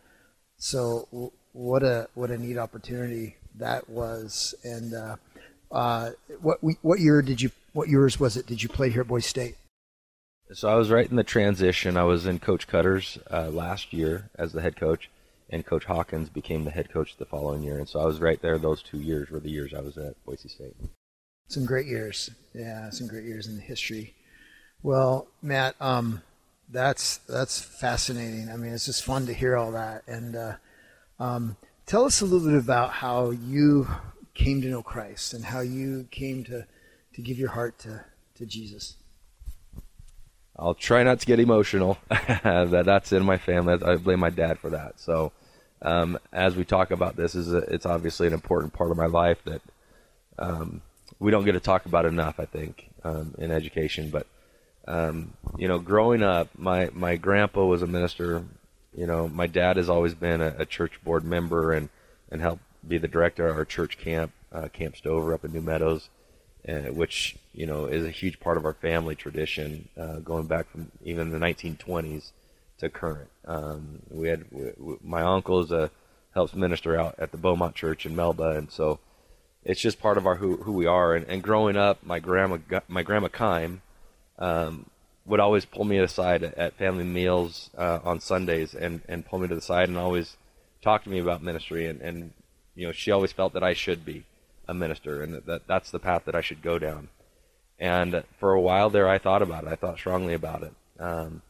so, 0.58 1.08
w- 1.12 1.32
what 1.54 1.84
a 1.84 2.10
what 2.16 2.32
a 2.32 2.38
neat 2.38 2.58
opportunity 2.58 3.38
that 3.56 3.90
was. 3.90 4.56
And 4.64 4.94
uh, 4.94 5.16
uh 5.72 6.12
what 6.42 6.60
what 6.82 7.00
year 7.00 7.22
did 7.22 7.42
you? 7.42 7.52
What 7.74 7.90
years 7.90 8.20
was 8.20 8.36
it? 8.38 8.48
Did 8.48 8.64
you 8.64 8.70
play 8.70 8.90
here 8.90 9.02
at 9.02 9.08
Boise 9.08 9.28
State? 9.28 9.56
So 10.54 10.70
I 10.70 10.76
was 10.76 10.92
right 10.92 11.10
in 11.10 11.16
the 11.16 11.24
transition. 11.24 11.98
I 11.98 12.04
was 12.04 12.26
in 12.26 12.40
Coach 12.40 12.68
Koetter's 12.68 13.18
uh, 13.32 13.50
last 13.50 13.94
year 13.94 14.30
as 14.36 14.54
the 14.54 14.62
head 14.62 14.76
coach, 14.76 15.10
and 15.50 15.66
Coach 15.66 15.86
Hawkins 15.86 16.30
became 16.30 16.64
the 16.64 16.72
head 16.72 16.92
coach 16.92 17.18
the 17.18 17.26
following 17.26 17.64
year. 17.64 17.78
And 17.78 17.88
so 17.88 18.00
I 18.00 18.06
was 18.06 18.20
right 18.20 18.42
there. 18.42 18.58
Those 18.58 18.82
two 18.82 19.00
years 19.00 19.30
were 19.30 19.40
the 19.40 19.50
years 19.50 19.74
I 19.74 19.82
was 19.82 19.98
at 19.98 20.24
Boise 20.26 20.50
State. 20.50 20.76
Some 21.48 21.66
great 21.66 21.86
years, 21.86 22.32
yeah, 22.54 22.90
some 22.90 23.08
great 23.08 23.26
years 23.26 23.48
in 23.48 23.56
the 23.56 23.62
history 23.62 24.16
well, 24.86 25.26
Matt, 25.42 25.76
um, 25.82 26.22
that's 26.70 27.18
that's 27.18 27.60
fascinating. 27.60 28.52
I 28.52 28.56
mean, 28.56 28.72
it's 28.72 28.86
just 28.86 29.04
fun 29.04 29.26
to 29.26 29.34
hear 29.34 29.58
all 29.58 29.72
that. 29.72 30.04
And 30.08 30.36
uh, 30.36 30.54
um, 31.20 31.58
tell 31.88 32.06
us 32.06 32.22
a 32.22 32.26
little 32.26 32.48
bit 32.48 32.56
about 32.56 32.92
how 32.92 33.32
you 33.32 33.88
came 34.36 34.62
to 34.62 34.68
know 34.68 34.84
Christ 34.84 35.34
and 35.34 35.44
how 35.44 35.62
you 35.62 36.08
came 36.12 36.44
to 36.44 36.68
to 37.16 37.22
give 37.22 37.40
your 37.40 37.50
heart 37.50 37.80
to 37.80 38.06
to 38.36 38.46
Jesus. 38.46 38.96
I'll 40.58 40.74
try 40.74 41.04
not 41.04 41.20
to 41.20 41.26
get 41.26 41.40
emotional. 41.40 41.98
that 42.10 42.84
that's 42.86 43.12
in 43.12 43.24
my 43.24 43.38
family. 43.38 43.78
I 43.84 43.96
blame 43.96 44.20
my 44.20 44.30
dad 44.30 44.60
for 44.60 44.70
that. 44.70 45.00
So, 45.00 45.32
um, 45.82 46.18
as 46.32 46.56
we 46.56 46.64
talk 46.64 46.92
about 46.92 47.16
this, 47.16 47.36
is 47.36 47.52
it's 47.52 47.86
obviously 47.86 48.28
an 48.28 48.34
important 48.34 48.74
part 48.74 48.92
of 48.92 48.98
my 48.98 49.08
life 49.08 49.44
that 49.46 49.62
um, 50.40 50.82
we 51.20 51.32
don't 51.32 51.46
get 51.46 51.54
to 51.54 51.60
talk 51.60 51.86
about 51.86 52.06
enough. 52.06 52.40
I 52.40 52.46
think 52.46 52.90
um, 53.04 53.36
in 53.38 53.52
education, 53.52 54.10
but 54.10 54.28
um, 54.88 55.34
you 55.58 55.68
know, 55.68 55.80
growing 55.80 56.24
up, 56.24 56.50
my 56.58 56.90
my 56.94 57.18
grandpa 57.18 57.66
was 57.66 57.82
a 57.82 57.88
minister. 57.88 58.44
You 58.96 59.08
know, 59.08 59.28
my 59.28 59.48
dad 59.48 59.76
has 59.76 59.90
always 59.90 60.14
been 60.14 60.42
a, 60.42 60.56
a 60.60 60.66
church 60.66 61.04
board 61.04 61.26
member 61.26 61.74
and 61.74 61.90
and 62.32 62.42
helped 62.42 62.64
be 62.88 62.98
the 62.98 63.08
director 63.08 63.48
of 63.48 63.58
our 63.58 63.66
church 63.66 63.98
camp, 63.98 64.32
uh, 64.52 64.68
Camp 64.70 64.96
Stover 64.96 65.34
up 65.34 65.44
in 65.44 65.52
New 65.52 65.62
Meadows, 65.62 66.10
uh, 66.68 66.92
which 66.92 67.36
you 67.54 67.66
know 67.66 67.86
is 67.86 68.06
a 68.06 68.10
huge 68.10 68.40
part 68.40 68.58
of 68.58 68.66
our 68.66 68.74
family 68.74 69.16
tradition, 69.16 69.90
uh, 69.98 70.20
going 70.20 70.48
back 70.48 70.70
from 70.70 70.92
even 71.04 71.32
the 71.32 71.38
1920s. 71.38 72.32
to 72.80 72.90
current. 72.90 73.30
Um, 73.46 74.02
we 74.10 74.28
had 74.30 74.46
we, 74.52 74.72
we, 74.78 74.96
my 75.04 75.22
uncle 75.22 75.62
is 75.62 75.72
a 75.72 75.92
helps 76.34 76.54
minister 76.54 77.00
out 77.00 77.16
at 77.18 77.32
the 77.32 77.38
Beaumont 77.38 77.76
Church 77.76 78.06
in 78.06 78.16
Melba, 78.16 78.52
and 78.52 78.70
so 78.72 79.00
it's 79.64 79.82
just 79.82 80.00
part 80.00 80.18
of 80.18 80.26
our 80.28 80.36
who 80.36 80.58
who 80.58 80.74
we 80.74 80.86
are. 80.86 81.16
And, 81.16 81.26
and 81.28 81.42
growing 81.42 81.78
up, 81.78 82.04
my 82.04 82.20
grandma 82.20 82.58
my 82.88 83.04
grandma 83.04 83.28
Kime 83.28 83.80
um, 84.40 84.86
would 85.26 85.40
always 85.40 85.66
pull 85.66 85.86
me 85.86 85.98
aside 85.98 86.44
at 86.44 86.74
family 86.74 87.04
meals 87.04 87.70
uh, 87.78 88.00
on 88.04 88.20
Sundays 88.20 88.74
and 88.76 89.02
and 89.08 89.26
pull 89.26 89.40
me 89.40 89.48
to 89.48 89.56
the 89.56 89.62
side 89.62 89.90
and 89.90 89.98
always 89.98 90.38
talk 90.82 91.04
to 91.04 91.10
me 91.10 91.20
about 91.20 91.42
ministry 91.42 91.88
and 91.88 92.02
and 92.02 92.32
you 92.76 92.86
know 92.86 92.92
she 92.92 93.12
always 93.12 93.32
felt 93.32 93.54
that 93.54 93.64
I 93.64 93.74
should 93.74 94.06
be 94.06 94.24
a 94.68 94.74
minister 94.74 95.22
and 95.22 95.34
that, 95.34 95.46
that 95.46 95.68
that's 95.68 95.92
the 95.92 96.00
path 96.00 96.26
that 96.26 96.36
I 96.36 96.42
should 96.42 96.62
go 96.62 96.80
down. 96.80 97.10
And 97.80 98.24
for 98.40 98.54
a 98.54 98.62
while 98.62 98.90
there, 98.90 99.10
I 99.10 99.18
thought 99.18 99.42
about 99.42 99.66
it. 99.66 99.70
I 99.70 99.76
thought 99.76 99.98
strongly 99.98 100.34
about 100.34 100.64
it. 100.64 100.74
Um, 101.00 101.42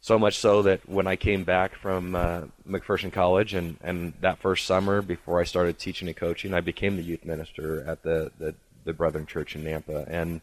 so 0.00 0.18
much 0.18 0.38
so 0.38 0.62
that 0.62 0.88
when 0.88 1.06
I 1.06 1.16
came 1.16 1.44
back 1.44 1.74
from 1.74 2.14
uh, 2.14 2.42
McPherson 2.68 3.12
College 3.12 3.54
and, 3.54 3.76
and 3.82 4.12
that 4.20 4.38
first 4.38 4.66
summer 4.66 5.02
before 5.02 5.40
I 5.40 5.44
started 5.44 5.78
teaching 5.78 6.08
and 6.08 6.16
coaching, 6.16 6.54
I 6.54 6.60
became 6.60 6.96
the 6.96 7.02
youth 7.02 7.24
minister 7.24 7.84
at 7.86 8.02
the, 8.02 8.30
the, 8.38 8.54
the 8.84 8.92
Brethren 8.92 9.26
Church 9.26 9.56
in 9.56 9.64
Nampa. 9.64 10.06
And 10.08 10.42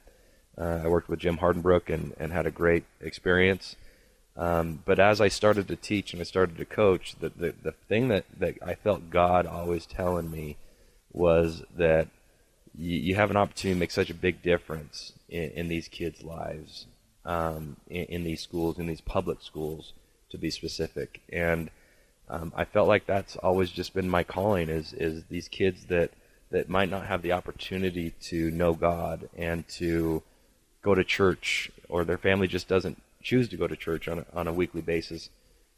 uh, 0.58 0.82
I 0.84 0.88
worked 0.88 1.10
with 1.10 1.20
Jim 1.20 1.38
Hardenbrook 1.38 1.94
and, 1.94 2.14
and 2.20 2.34
had 2.34 2.46
a 2.46 2.52
great 2.52 2.84
experience. 3.00 3.76
Um, 4.36 4.82
but 4.86 5.00
as 5.00 5.22
I 5.22 5.28
started 5.28 5.68
to 5.68 5.76
teach 5.76 6.14
and 6.14 6.22
I 6.22 6.26
started 6.26 6.58
to 6.58 6.66
coach, 6.66 7.16
the, 7.20 7.30
the, 7.30 7.54
the 7.62 7.72
thing 7.72 8.08
that, 8.08 8.26
that 8.38 8.56
I 8.66 8.76
felt 8.76 9.10
God 9.10 9.46
always 9.46 9.86
telling 9.86 10.32
me 10.32 10.58
was 11.14 11.64
that 11.76 12.08
you, 12.78 12.98
you 12.98 13.16
have 13.16 13.30
an 13.30 13.38
opportunity 13.38 13.76
to 13.76 13.80
make 13.80 13.92
such 13.92 14.10
a 14.10 14.16
big 14.16 14.42
difference 14.42 15.14
in, 15.30 15.52
in 15.52 15.68
these 15.68 15.88
kids' 15.88 16.24
lives 16.24 16.88
um, 17.26 17.78
in, 17.90 18.06
in, 18.06 18.24
these 18.24 18.42
schools, 18.42 18.80
in 18.80 18.88
these 18.88 19.02
public 19.02 19.42
schools, 19.42 19.94
to 20.30 20.38
be 20.38 20.50
specific. 20.50 21.22
And 21.32 21.70
um, 22.30 22.52
I 22.56 22.66
felt 22.66 22.88
like 22.88 23.06
that's 23.06 23.36
always 23.38 23.70
just 23.70 23.94
been 23.94 24.10
my 24.10 24.24
calling 24.24 24.70
is 24.70 24.94
is 24.94 25.24
these 25.30 25.48
kids 25.48 25.86
that 25.86 26.12
that 26.52 26.70
might 26.70 26.90
not 26.90 27.08
have 27.08 27.22
the 27.22 27.32
opportunity 27.32 28.12
to 28.22 28.52
know 28.52 28.74
God 28.74 29.30
and 29.36 29.68
to 29.70 30.22
go 30.82 30.94
to 30.96 31.04
church, 31.04 31.72
or 31.90 32.06
their 32.06 32.18
family 32.18 32.48
just 32.48 32.68
doesn't 32.68 33.02
choose 33.22 33.50
to 33.50 33.58
go 33.58 33.68
to 33.68 33.76
church 33.76 34.08
on 34.08 34.20
a, 34.20 34.26
on 34.34 34.48
a 34.48 34.54
weekly 34.54 34.82
basis. 34.82 35.30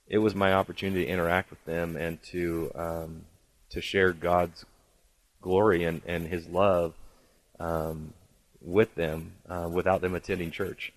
It 0.07 0.17
was 0.19 0.35
my 0.35 0.53
opportunity 0.53 1.05
to 1.05 1.11
interact 1.11 1.49
with 1.49 1.63
them 1.65 1.95
and 1.95 2.21
to 2.23 2.71
um, 2.75 3.25
to 3.69 3.81
share 3.81 4.13
God's 4.13 4.65
glory 5.45 5.83
and, 5.83 6.01
and 6.07 6.27
His 6.27 6.47
love 6.47 6.95
um, 7.59 8.13
with 8.59 8.95
them 8.95 9.33
uh, 9.47 9.69
without 9.71 10.01
them 10.01 10.15
attending 10.15 10.49
church. 10.51 10.91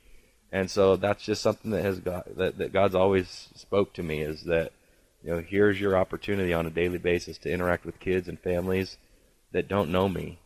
And 0.50 0.70
so 0.70 0.96
that's 0.96 1.22
just 1.22 1.42
something 1.42 1.70
that 1.72 1.84
has 1.84 2.00
got 2.00 2.36
that, 2.36 2.56
that 2.56 2.72
God's 2.72 2.94
always 2.94 3.48
spoke 3.54 3.92
to 3.92 4.02
me 4.02 4.22
is 4.22 4.44
that 4.44 4.72
you 5.22 5.30
know 5.30 5.40
here's 5.46 5.78
your 5.78 5.96
opportunity 5.96 6.54
on 6.54 6.66
a 6.66 6.70
daily 6.70 6.98
basis 6.98 7.36
to 7.38 7.52
interact 7.52 7.84
with 7.84 8.00
kids 8.00 8.28
and 8.28 8.40
families 8.40 8.96
that 9.52 9.68
don't 9.68 9.92
know 9.92 10.08
me, 10.08 10.38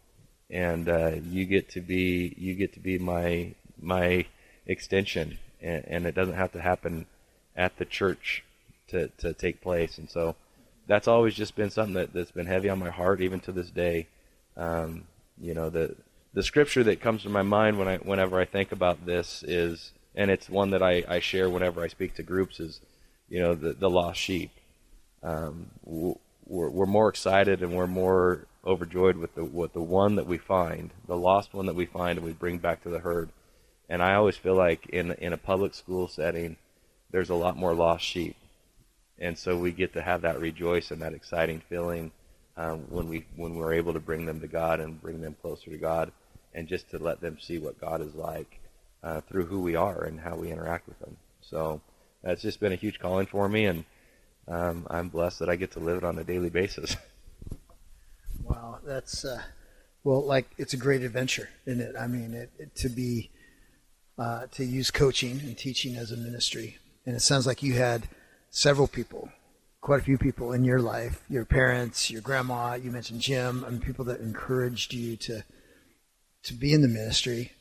and 0.51 0.89
uh, 0.89 1.13
you 1.25 1.45
get 1.45 1.71
to 1.71 1.81
be 1.81 2.35
you 2.37 2.55
get 2.55 2.73
to 2.75 2.81
be 2.81 2.99
my 2.99 3.55
my 3.81 4.27
extension, 4.67 5.39
and, 5.61 5.85
and 5.87 6.07
it 6.07 6.17
doesn't 6.17 6.35
have 6.35 6.53
to 6.53 6.61
happen 6.61 7.07
at 7.55 7.79
the 7.79 7.85
church 7.85 8.43
to 8.89 9.07
to 9.19 9.33
take 9.33 9.61
place, 9.61 9.99
and 9.99 10.11
so 10.11 10.35
that's 10.87 11.09
always 11.09 11.35
just 11.35 11.55
been 11.57 11.71
something 11.71 11.95
that, 11.95 12.12
that's 12.12 12.33
been 12.33 12.47
heavy 12.47 12.69
on 12.69 12.79
my 12.79 12.91
heart 12.91 13.21
even 13.21 13.41
to 13.41 13.53
this 13.53 13.71
day. 13.71 14.09
Um, 14.57 15.05
you 15.41 15.55
know 15.55 15.71
the 15.71 15.97
the 16.35 16.43
scripture 16.43 16.83
that 16.85 17.01
comes 17.01 17.23
to 17.23 17.29
my 17.29 17.43
mind 17.43 17.79
when 17.79 17.89
I 17.89 17.97
whenever 17.99 18.41
I 18.41 18.45
think 18.45 18.73
about 18.73 19.05
this 19.05 19.43
is, 19.47 19.93
and 20.15 20.31
it's 20.31 20.49
one 20.49 20.71
that 20.71 20.83
I, 20.83 21.05
I 21.07 21.21
share 21.21 21.51
whenever 21.51 21.83
I 21.83 21.89
speak 21.89 22.15
to 22.15 22.23
groups 22.23 22.59
is, 22.61 22.81
you 23.29 23.41
know, 23.41 23.55
the 23.55 23.73
the 23.73 23.91
lost 23.91 24.19
sheep. 24.19 24.51
Um, 25.23 25.71
we're, 25.85 26.68
we're 26.71 26.87
more 26.87 27.09
excited 27.09 27.62
and 27.62 27.77
we're 27.77 27.87
more 27.87 28.47
overjoyed 28.64 29.16
with 29.16 29.35
the 29.35 29.45
with 29.45 29.73
the 29.73 29.83
one 29.83 30.16
that 30.16 30.27
we 30.27 30.38
find, 30.38 30.90
the 31.07 31.16
lost 31.16 31.53
one 31.53 31.66
that 31.66 31.75
we 31.75 31.87
find, 31.87 32.18
and 32.18 32.27
we 32.27 32.33
bring 32.33 32.59
back 32.59 32.83
to 32.83 32.88
the 32.88 33.01
herd. 33.01 33.29
And 33.88 34.03
I 34.03 34.14
always 34.14 34.37
feel 34.37 34.57
like 34.57 34.87
in 34.87 35.12
in 35.12 35.33
a 35.33 35.38
public 35.38 35.75
school 35.75 36.09
setting, 36.09 36.57
there's 37.11 37.31
a 37.31 37.35
lot 37.35 37.57
more 37.57 37.75
lost 37.75 38.05
sheep, 38.05 38.37
and 39.23 39.39
so 39.39 39.57
we 39.57 39.71
get 39.71 39.93
to 39.95 40.03
have 40.03 40.23
that 40.23 40.41
rejoice 40.41 40.91
and 40.91 41.01
that 41.01 41.15
exciting 41.15 41.63
feeling 41.69 42.11
um, 42.57 42.81
when 42.91 43.09
we 43.09 43.25
when 43.37 43.55
we're 43.55 43.73
able 43.73 43.93
to 43.93 44.01
bring 44.01 44.27
them 44.27 44.41
to 44.41 44.49
God 44.49 44.81
and 44.81 45.01
bring 45.01 45.23
them 45.23 45.37
closer 45.41 45.71
to 45.71 45.79
God 45.79 46.13
and 46.53 46.69
just 46.69 46.91
to 46.91 46.99
let 46.99 47.21
them 47.21 47.39
see 47.41 47.59
what 47.59 47.81
God 47.81 48.03
is 48.03 48.15
like 48.15 48.61
uh, 49.03 49.21
through 49.23 49.47
who 49.47 49.63
we 49.63 49.77
are 49.77 50.05
and 50.05 50.21
how 50.21 50.35
we 50.37 50.51
interact 50.51 50.89
with 50.89 50.99
them. 50.99 51.17
So 51.41 51.81
that's 52.23 52.43
just 52.43 52.61
been 52.61 52.73
a 52.73 52.77
huge 52.77 52.99
calling 52.99 53.27
for 53.27 53.49
me, 53.49 53.67
and 53.67 53.85
um, 54.49 54.87
I'm 54.91 55.09
blessed 55.09 55.39
that 55.39 55.49
I 55.49 55.57
get 55.57 55.71
to 55.73 55.81
live 55.81 55.99
it 55.99 56.05
on 56.05 56.19
a 56.19 56.25
daily 56.25 56.51
basis. 56.51 56.97
wow, 58.43 58.81
that's 58.85 59.25
uh, 59.25 59.41
well, 60.03 60.27
like 60.27 60.51
it's 60.59 60.75
a 60.75 60.77
great 60.77 61.03
adventure, 61.03 61.49
isn't 61.65 61.81
it? 61.81 61.95
I 61.99 62.09
mean, 62.09 62.35
it, 62.35 62.51
it, 62.59 62.75
to 62.77 62.89
be 62.89 63.31
uh, 64.19 64.47
to 64.53 64.65
use 64.65 64.91
coaching 64.91 65.41
and 65.41 65.57
teaching 65.57 65.95
as 65.95 66.11
a 66.11 66.17
ministry, 66.17 66.79
and 67.07 67.15
it 67.15 67.21
sounds 67.21 67.47
like 67.47 67.63
you 67.63 67.75
had 67.75 68.09
several 68.53 68.87
people 68.87 69.29
quite 69.81 69.99
a 69.99 70.05
few 70.05 70.17
people 70.17 70.53
in 70.53 70.62
your 70.62 70.79
life 70.79 71.25
your 71.29 71.45
parents 71.45 72.09
your 72.09 72.21
grandma 72.21 72.75
you 72.75 72.91
mentioned 72.93 73.21
jim 73.21 73.65
mean, 73.69 73.81
people 73.81 74.05
that 74.05 74.21
encouraged 74.21 74.95
you 74.95 75.17
to 75.17 75.43
to 76.43 76.55
be 76.55 76.73
in 76.73 76.83
the 76.83 76.88
ministry, 76.88 77.53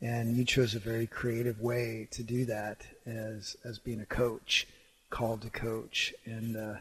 and 0.00 0.36
you 0.36 0.44
chose 0.44 0.74
a 0.74 0.78
very 0.78 1.06
creative 1.06 1.60
way 1.60 2.08
to 2.10 2.22
do 2.22 2.44
that 2.46 2.78
as 3.06 3.56
as 3.64 3.78
being 3.78 4.00
a 4.00 4.06
coach, 4.06 4.66
called 5.10 5.42
to 5.42 5.50
coach. 5.50 6.14
And 6.24 6.56
uh, 6.56 6.74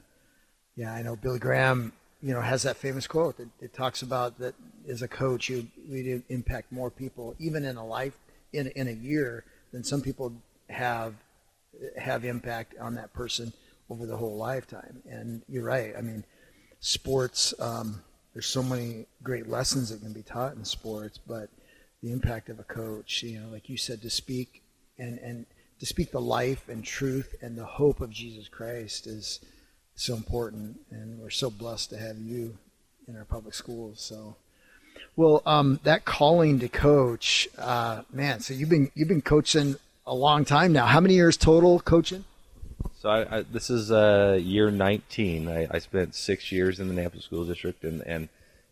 yeah, 0.75 0.93
I 0.93 1.01
know 1.01 1.15
Billy 1.15 1.39
Graham, 1.39 1.91
you 2.21 2.33
know, 2.33 2.41
has 2.41 2.63
that 2.63 2.77
famous 2.77 3.07
quote. 3.07 3.39
It, 3.39 3.49
it 3.59 3.73
talks 3.73 4.01
about 4.01 4.39
that 4.39 4.55
as 4.87 5.01
a 5.01 5.07
coach, 5.07 5.49
you 5.49 5.67
we 5.89 6.21
impact 6.29 6.71
more 6.71 6.89
people, 6.89 7.35
even 7.39 7.65
in 7.65 7.75
a 7.75 7.85
life 7.85 8.17
in 8.53 8.67
in 8.67 8.87
a 8.87 8.91
year, 8.91 9.43
than 9.71 9.83
some 9.83 10.01
people 10.01 10.33
have 10.69 11.13
have 11.97 12.25
impact 12.25 12.75
on 12.79 12.95
that 12.95 13.13
person 13.13 13.53
over 13.89 14.05
the 14.05 14.17
whole 14.17 14.37
lifetime. 14.37 15.01
And 15.09 15.41
you're 15.47 15.63
right. 15.63 15.93
I 15.97 16.01
mean, 16.01 16.23
sports. 16.79 17.53
Um, 17.59 18.01
there's 18.33 18.47
so 18.47 18.63
many 18.63 19.05
great 19.23 19.47
lessons 19.47 19.89
that 19.89 20.01
can 20.01 20.13
be 20.13 20.21
taught 20.21 20.55
in 20.55 20.63
sports, 20.63 21.17
but 21.17 21.49
the 22.01 22.11
impact 22.11 22.49
of 22.49 22.59
a 22.59 22.63
coach, 22.63 23.23
you 23.23 23.39
know, 23.39 23.49
like 23.49 23.69
you 23.69 23.77
said, 23.77 24.01
to 24.01 24.09
speak 24.09 24.61
and, 24.97 25.19
and 25.19 25.45
to 25.79 25.85
speak 25.85 26.11
the 26.11 26.21
life 26.21 26.69
and 26.69 26.83
truth 26.83 27.35
and 27.41 27.57
the 27.57 27.65
hope 27.65 28.01
of 28.01 28.09
Jesus 28.11 28.47
Christ 28.47 29.07
is 29.07 29.39
so 29.95 30.15
important. 30.15 30.79
And 30.91 31.19
we're 31.19 31.29
so 31.29 31.49
blessed 31.49 31.89
to 31.91 31.97
have 31.97 32.17
you 32.19 32.57
in 33.07 33.17
our 33.17 33.25
public 33.25 33.53
schools. 33.53 34.01
So, 34.01 34.35
well, 35.15 35.41
um, 35.45 35.79
that 35.83 36.05
calling 36.05 36.59
to 36.59 36.69
coach, 36.69 37.47
uh, 37.57 38.03
man. 38.11 38.39
So 38.39 38.53
you've 38.53 38.69
been 38.69 38.91
you've 38.93 39.07
been 39.07 39.21
coaching 39.21 39.75
a 40.09 40.15
long 40.15 40.43
time 40.43 40.73
now. 40.73 40.87
How 40.87 40.99
many 40.99 41.13
years 41.13 41.37
total 41.37 41.79
coaching? 41.79 42.25
So 42.99 43.09
I, 43.09 43.37
I, 43.37 43.41
this 43.43 43.69
is 43.69 43.91
uh, 43.91 44.39
year 44.41 44.71
19. 44.71 45.47
I, 45.47 45.67
I, 45.69 45.79
spent 45.79 46.15
six 46.15 46.51
years 46.51 46.79
in 46.79 46.93
the 46.93 46.99
Nampa 46.99 47.21
School 47.21 47.45
District, 47.45 47.83
and, 47.83 48.01
and 48.01 48.27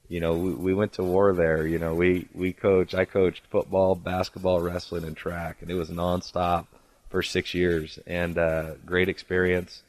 you 0.09 0.19
know 0.19 0.33
we, 0.33 0.51
we 0.53 0.73
went 0.73 0.93
to 0.93 1.03
war 1.03 1.33
there. 1.33 1.65
You 1.65 1.79
know 1.79 1.93
we 1.93 2.27
we 2.33 2.51
coached. 2.51 2.95
I 2.95 3.05
coached 3.05 3.43
football, 3.49 3.95
basketball, 3.95 4.59
wrestling, 4.61 5.03
and 5.03 5.15
track, 5.15 5.57
and 5.61 5.69
it 5.69 5.75
was 5.75 5.89
nonstop 5.89 6.65
for 7.09 7.21
six 7.21 7.53
years, 7.53 7.99
and 8.07 8.37
uh, 8.37 8.71
great 8.85 9.07
experience. 9.07 9.83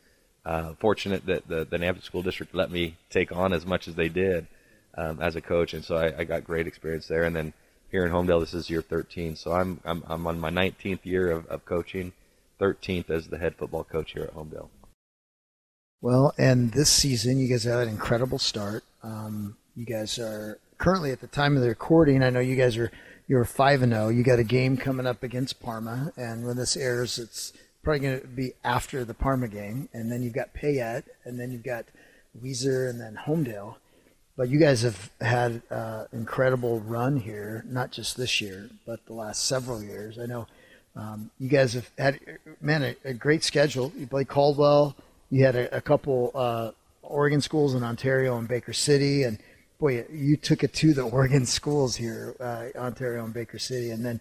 Uh, 0.44 0.74
fortunate 0.78 1.26
that 1.26 1.48
the 1.48 1.64
the 1.64 1.78
Nampa 1.78 2.02
School 2.02 2.22
District 2.22 2.54
let 2.54 2.70
me 2.70 2.96
take 3.10 3.32
on 3.32 3.52
as 3.52 3.64
much 3.64 3.88
as 3.88 3.94
they 3.94 4.08
did 4.08 4.46
um, 4.96 5.20
as 5.20 5.34
a 5.34 5.40
coach, 5.40 5.72
and 5.72 5.84
so 5.84 5.96
I, 5.96 6.18
I 6.18 6.24
got 6.24 6.44
great 6.44 6.66
experience 6.66 7.08
there. 7.08 7.24
And 7.24 7.34
then 7.34 7.54
here 7.90 8.04
in 8.04 8.12
Homedale, 8.12 8.40
this 8.40 8.54
is 8.54 8.70
year 8.70 8.82
13, 8.82 9.36
so 9.36 9.52
I'm 9.52 9.80
I'm, 9.84 10.02
I'm 10.06 10.26
on 10.26 10.40
my 10.40 10.50
19th 10.50 11.04
year 11.04 11.30
of, 11.30 11.46
of 11.46 11.64
coaching 11.64 12.12
13th 12.60 13.10
as 13.10 13.28
the 13.28 13.38
head 13.38 13.54
football 13.56 13.84
coach 13.84 14.12
here 14.12 14.24
at 14.24 14.34
Homedale. 14.34 14.68
Well, 16.00 16.34
and 16.38 16.72
this 16.72 16.90
season, 16.90 17.38
you 17.38 17.48
guys 17.48 17.64
had 17.64 17.78
an 17.78 17.88
incredible 17.88 18.38
start. 18.38 18.84
Um, 19.02 19.56
you 19.74 19.84
guys 19.84 20.18
are 20.18 20.58
currently 20.76 21.10
at 21.10 21.20
the 21.20 21.26
time 21.26 21.56
of 21.56 21.62
the 21.62 21.68
recording. 21.68 22.22
I 22.22 22.30
know 22.30 22.40
you 22.40 22.56
guys 22.56 22.76
are 22.76 22.92
you're 23.26 23.44
five 23.44 23.82
and 23.82 23.92
zero. 23.92 24.06
Oh. 24.06 24.08
You 24.08 24.22
got 24.22 24.38
a 24.38 24.44
game 24.44 24.76
coming 24.76 25.06
up 25.06 25.22
against 25.22 25.60
Parma, 25.60 26.12
and 26.16 26.46
when 26.46 26.56
this 26.56 26.76
airs, 26.76 27.18
it's 27.18 27.52
probably 27.82 28.00
going 28.00 28.20
to 28.20 28.26
be 28.26 28.52
after 28.64 29.04
the 29.04 29.14
Parma 29.14 29.48
game, 29.48 29.88
and 29.92 30.10
then 30.10 30.22
you've 30.22 30.34
got 30.34 30.54
Payette, 30.54 31.04
and 31.24 31.38
then 31.38 31.50
you've 31.50 31.64
got 31.64 31.86
Weiser, 32.42 32.88
and 32.88 33.00
then 33.00 33.18
Homedale. 33.26 33.76
But 34.38 34.50
you 34.50 34.60
guys 34.60 34.82
have 34.82 35.10
had 35.20 35.62
uh, 35.68 36.04
incredible 36.12 36.78
run 36.78 37.16
here, 37.16 37.64
not 37.68 37.90
just 37.90 38.16
this 38.16 38.40
year, 38.40 38.70
but 38.86 39.04
the 39.06 39.12
last 39.12 39.46
several 39.46 39.82
years. 39.82 40.16
I 40.16 40.26
know 40.26 40.46
um, 40.94 41.32
you 41.40 41.48
guys 41.48 41.72
have 41.72 41.90
had, 41.98 42.20
man, 42.60 42.84
a, 42.84 42.94
a, 43.04 43.14
great 43.14 43.42
schedule. 43.42 43.92
You 43.96 44.06
played 44.06 44.28
Caldwell. 44.28 44.94
You 45.28 45.44
had 45.44 45.56
a, 45.56 45.78
a 45.78 45.80
couple 45.80 46.30
uh, 46.36 46.70
Oregon 47.02 47.40
schools 47.40 47.74
in 47.74 47.82
Ontario 47.82 48.38
and 48.38 48.46
Baker 48.46 48.72
City, 48.72 49.24
and 49.24 49.40
boy, 49.80 50.06
you 50.08 50.36
took 50.36 50.62
it 50.62 50.72
to 50.74 50.94
the 50.94 51.02
Oregon 51.16 51.44
schools 51.44 51.96
here, 51.96 52.36
uh, 52.38 52.66
Ontario 52.76 53.24
and 53.24 53.34
Baker 53.34 53.58
City, 53.58 53.90
and 53.90 54.04
then 54.04 54.20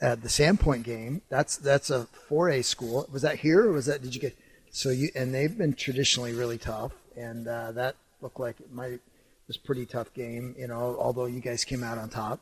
uh, 0.00 0.14
the 0.14 0.28
Sandpoint 0.28 0.84
game. 0.84 1.22
That's 1.28 1.56
that's 1.56 1.90
a 1.90 2.06
4A 2.30 2.64
school. 2.64 3.08
Was 3.12 3.22
that 3.22 3.40
here, 3.40 3.64
or 3.64 3.72
was 3.72 3.86
that? 3.86 4.00
Did 4.00 4.14
you 4.14 4.20
get 4.20 4.36
So 4.70 4.90
you 4.90 5.10
and 5.16 5.34
they've 5.34 5.58
been 5.58 5.74
traditionally 5.74 6.34
really 6.34 6.58
tough, 6.58 6.92
and 7.16 7.48
uh, 7.48 7.72
that 7.72 7.96
looked 8.20 8.38
like 8.38 8.60
it 8.60 8.72
might 8.72 9.00
was 9.46 9.56
pretty 9.56 9.86
tough 9.86 10.12
game. 10.14 10.54
You 10.58 10.68
know, 10.68 10.96
although 10.98 11.26
you 11.26 11.40
guys 11.40 11.64
came 11.64 11.82
out 11.82 11.98
on 11.98 12.08
top, 12.08 12.40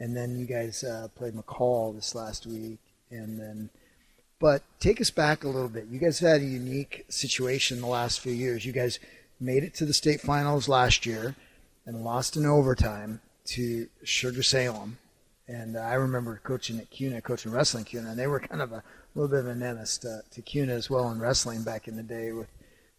and 0.00 0.16
then 0.16 0.38
you 0.38 0.46
guys 0.46 0.84
uh, 0.84 1.08
played 1.14 1.34
McCall 1.34 1.94
this 1.94 2.14
last 2.14 2.46
week, 2.46 2.78
and 3.10 3.38
then. 3.38 3.70
But 4.40 4.64
take 4.80 5.00
us 5.00 5.10
back 5.10 5.44
a 5.44 5.48
little 5.48 5.68
bit. 5.68 5.86
You 5.86 6.00
guys 6.00 6.18
had 6.18 6.40
a 6.40 6.44
unique 6.44 7.04
situation 7.08 7.80
the 7.80 7.86
last 7.86 8.18
few 8.18 8.32
years. 8.32 8.66
You 8.66 8.72
guys 8.72 8.98
made 9.38 9.62
it 9.62 9.72
to 9.74 9.84
the 9.84 9.94
state 9.94 10.20
finals 10.20 10.68
last 10.68 11.06
year 11.06 11.36
and 11.86 12.04
lost 12.04 12.36
in 12.36 12.44
overtime 12.44 13.20
to 13.44 13.88
Sugar 14.02 14.42
Salem. 14.42 14.98
And 15.48 15.76
I 15.76 15.94
remember 15.94 16.40
coaching 16.42 16.78
at 16.78 16.90
Kuna, 16.90 17.20
coaching 17.20 17.52
wrestling 17.52 17.84
Kuna, 17.84 18.10
and 18.10 18.18
they 18.18 18.26
were 18.26 18.40
kind 18.40 18.62
of 18.62 18.72
a 18.72 18.82
little 19.14 19.28
bit 19.28 19.40
of 19.40 19.48
a 19.48 19.54
menace 19.54 19.98
to, 19.98 20.22
to 20.30 20.42
Kuna 20.42 20.72
as 20.72 20.88
well 20.88 21.10
in 21.10 21.20
wrestling 21.20 21.62
back 21.62 21.88
in 21.88 21.96
the 21.96 22.02
day 22.02 22.32
with 22.32 22.48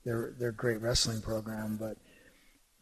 their 0.06 0.34
their 0.38 0.52
great 0.52 0.82
wrestling 0.82 1.22
program. 1.22 1.78
But 1.80 1.98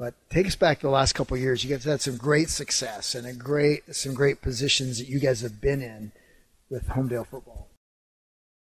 but 0.01 0.15
take 0.31 0.47
us 0.47 0.55
back 0.55 0.79
to 0.79 0.87
the 0.87 0.91
last 0.91 1.13
couple 1.13 1.37
of 1.37 1.43
years. 1.43 1.63
You 1.63 1.69
guys 1.69 1.83
had 1.83 2.01
some 2.01 2.17
great 2.17 2.49
success 2.49 3.13
and 3.13 3.27
a 3.27 3.33
great 3.33 3.83
some 3.93 4.15
great 4.15 4.41
positions 4.41 4.97
that 4.97 5.07
you 5.07 5.19
guys 5.19 5.41
have 5.41 5.61
been 5.61 5.79
in 5.79 6.11
with 6.71 6.87
Homedale 6.87 7.27
football. 7.27 7.67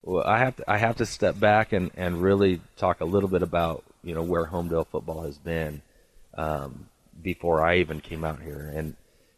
Well, 0.03 0.22
I 0.26 0.37
have 0.37 0.57
to 0.57 0.70
I 0.70 0.76
have 0.76 0.98
to 0.98 1.07
step 1.07 1.40
back 1.40 1.72
and, 1.72 1.92
and 1.96 2.20
really 2.20 2.61
talk 2.76 3.00
a 3.00 3.07
little 3.07 3.31
bit 3.31 3.40
about 3.40 3.85
you 4.05 4.14
know 4.14 4.22
where 4.22 4.44
Homedale 4.44 4.87
football 4.88 5.22
has 5.22 5.38
been 5.38 5.81
um, 6.37 6.90
before 7.22 7.64
I 7.64 7.79
even 7.79 8.03
came 8.03 8.22
out 8.22 8.42
here, 8.42 8.70
and 8.74 8.94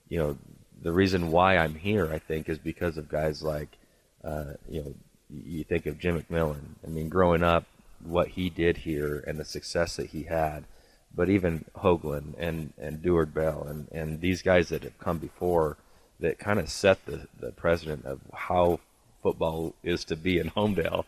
you 0.09 0.19
know 0.19 0.37
the 0.83 0.91
reason 0.91 1.31
why 1.31 1.57
I'm 1.57 1.77
here 1.77 2.13
I 2.13 2.19
think 2.19 2.49
is 2.49 2.59
because 2.59 2.99
of 2.99 3.09
guys 3.09 3.45
like 3.45 3.79
uh, 4.25 4.55
you 4.69 4.83
know 4.83 4.95
you 5.31 5.63
think 5.63 5.87
of 5.87 6.01
Jim 6.01 6.21
McMillan. 6.21 6.75
I 6.85 6.89
mean, 6.89 7.09
growing 7.09 7.45
up, 7.45 7.65
what 8.03 8.27
he 8.27 8.51
did 8.51 8.79
here 8.79 9.23
and 9.25 9.39
the 9.39 9.45
success 9.45 9.95
that 9.95 10.07
he 10.11 10.25
had, 10.25 10.65
but 11.15 11.29
even 11.29 11.65
Hoagland 11.77 12.35
and 12.39 12.73
and 12.79 13.03
Deward 13.03 13.35
Bell 13.35 13.67
and 13.69 13.89
and 13.93 14.21
these 14.21 14.43
guys 14.43 14.69
that 14.71 14.83
have 14.83 14.99
come 14.99 15.19
before 15.19 15.77
that 16.21 16.39
kind 16.39 16.59
of 16.59 16.71
set 16.71 17.05
the 17.07 17.27
the 17.39 17.53
precedent 17.53 18.05
of 18.05 18.21
how 18.33 18.81
football 19.23 19.75
is 19.83 20.05
to 20.07 20.17
be 20.17 20.39
in 20.39 20.51
Homedale. 20.51 21.05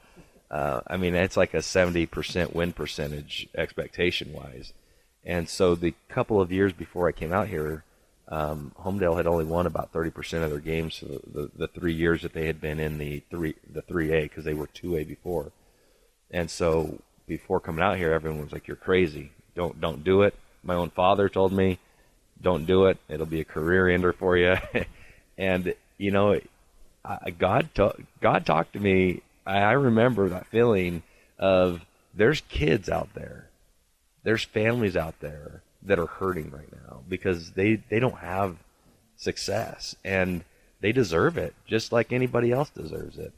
Uh, 0.50 0.80
I 0.86 0.96
mean, 0.96 1.14
it's 1.14 1.36
like 1.36 1.52
a 1.52 1.58
70% 1.58 2.54
win 2.54 2.72
percentage 2.72 3.48
expectation 3.56 4.32
wise. 4.32 4.72
And 5.24 5.48
so 5.48 5.74
the 5.74 5.94
couple 6.08 6.40
of 6.40 6.52
years 6.52 6.72
before 6.72 7.08
I 7.08 7.12
came 7.12 7.32
out 7.32 7.48
here, 7.48 7.82
um, 8.28 8.72
Homedale 8.78 9.16
had 9.16 9.26
only 9.26 9.44
won 9.44 9.66
about 9.66 9.92
30% 9.92 10.44
of 10.44 10.50
their 10.50 10.60
games 10.60 11.00
the, 11.00 11.20
the, 11.26 11.50
the, 11.56 11.68
three 11.68 11.92
years 11.92 12.22
that 12.22 12.34
they 12.34 12.46
had 12.46 12.60
been 12.60 12.78
in 12.78 12.98
the 12.98 13.22
three 13.30 13.54
the 13.70 13.82
3A 13.82 14.22
because 14.22 14.44
they 14.44 14.54
were 14.54 14.66
2A 14.68 15.06
before. 15.06 15.52
And 16.30 16.50
so 16.50 17.00
before 17.26 17.60
coming 17.60 17.82
out 17.82 17.98
here, 17.98 18.12
everyone 18.12 18.40
was 18.40 18.52
like, 18.52 18.66
"You're 18.66 18.76
crazy! 18.76 19.32
Don't 19.54 19.80
don't 19.80 20.04
do 20.04 20.22
it." 20.22 20.34
My 20.62 20.74
own 20.74 20.90
father 20.90 21.28
told 21.28 21.52
me, 21.52 21.78
"Don't 22.40 22.66
do 22.66 22.86
it. 22.86 22.98
It'll 23.08 23.26
be 23.26 23.40
a 23.40 23.44
career 23.44 23.88
ender 23.88 24.12
for 24.12 24.36
you." 24.36 24.56
and 25.38 25.74
you 25.98 26.10
know, 26.10 26.40
I, 27.04 27.30
God 27.30 27.68
God 28.20 28.46
talked 28.46 28.72
to 28.74 28.80
me. 28.80 29.22
I, 29.46 29.58
I 29.58 29.72
remember 29.72 30.28
that 30.28 30.46
feeling 30.46 31.02
of 31.38 31.84
there's 32.14 32.40
kids 32.42 32.88
out 32.88 33.14
there, 33.14 33.48
there's 34.22 34.44
families 34.44 34.96
out 34.96 35.20
there 35.20 35.62
that 35.82 35.98
are 35.98 36.06
hurting 36.06 36.50
right 36.50 36.72
now 36.88 37.00
because 37.08 37.52
they 37.52 37.76
they 37.76 38.00
don't 38.00 38.18
have 38.18 38.56
success 39.16 39.94
and 40.04 40.44
they 40.80 40.92
deserve 40.92 41.36
it 41.38 41.54
just 41.66 41.92
like 41.92 42.12
anybody 42.12 42.52
else 42.52 42.70
deserves 42.70 43.18
it. 43.18 43.32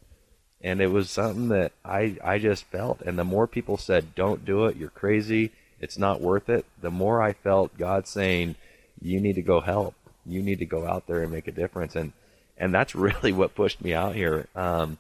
And 0.63 0.81
it 0.81 0.91
was 0.91 1.11
something 1.11 1.49
that 1.49 1.73
I 1.85 2.17
I 2.23 2.39
just 2.39 2.65
felt 2.65 3.03
and 3.03 3.19
the 3.19 3.25
more 3.25 3.47
people 3.47 3.77
said 3.77 4.15
don't 4.15 4.45
do 4.45 4.67
it, 4.67 4.77
you're 4.77 4.91
crazy, 4.91 5.51
it's 5.81 5.99
not 5.99 6.21
worth 6.21 6.49
it, 6.49 6.65
the 6.81 6.91
more 6.91 7.23
I 7.23 7.33
felt 7.33 7.77
God 7.79 8.07
saying 8.07 8.57
you 9.01 9.21
need 9.21 9.35
to 9.35 9.43
go 9.43 9.61
help. 9.61 9.95
You 10.25 10.43
need 10.43 10.59
to 10.59 10.67
go 10.67 10.87
out 10.87 11.07
there 11.07 11.23
and 11.23 11.31
make 11.31 11.47
a 11.47 11.53
difference 11.53 11.95
and 11.95 12.13
and 12.59 12.73
that's 12.73 12.95
really 13.07 13.33
what 13.33 13.55
pushed 13.55 13.83
me 13.83 13.95
out 13.95 14.15
here. 14.15 14.47
Um, 14.55 14.99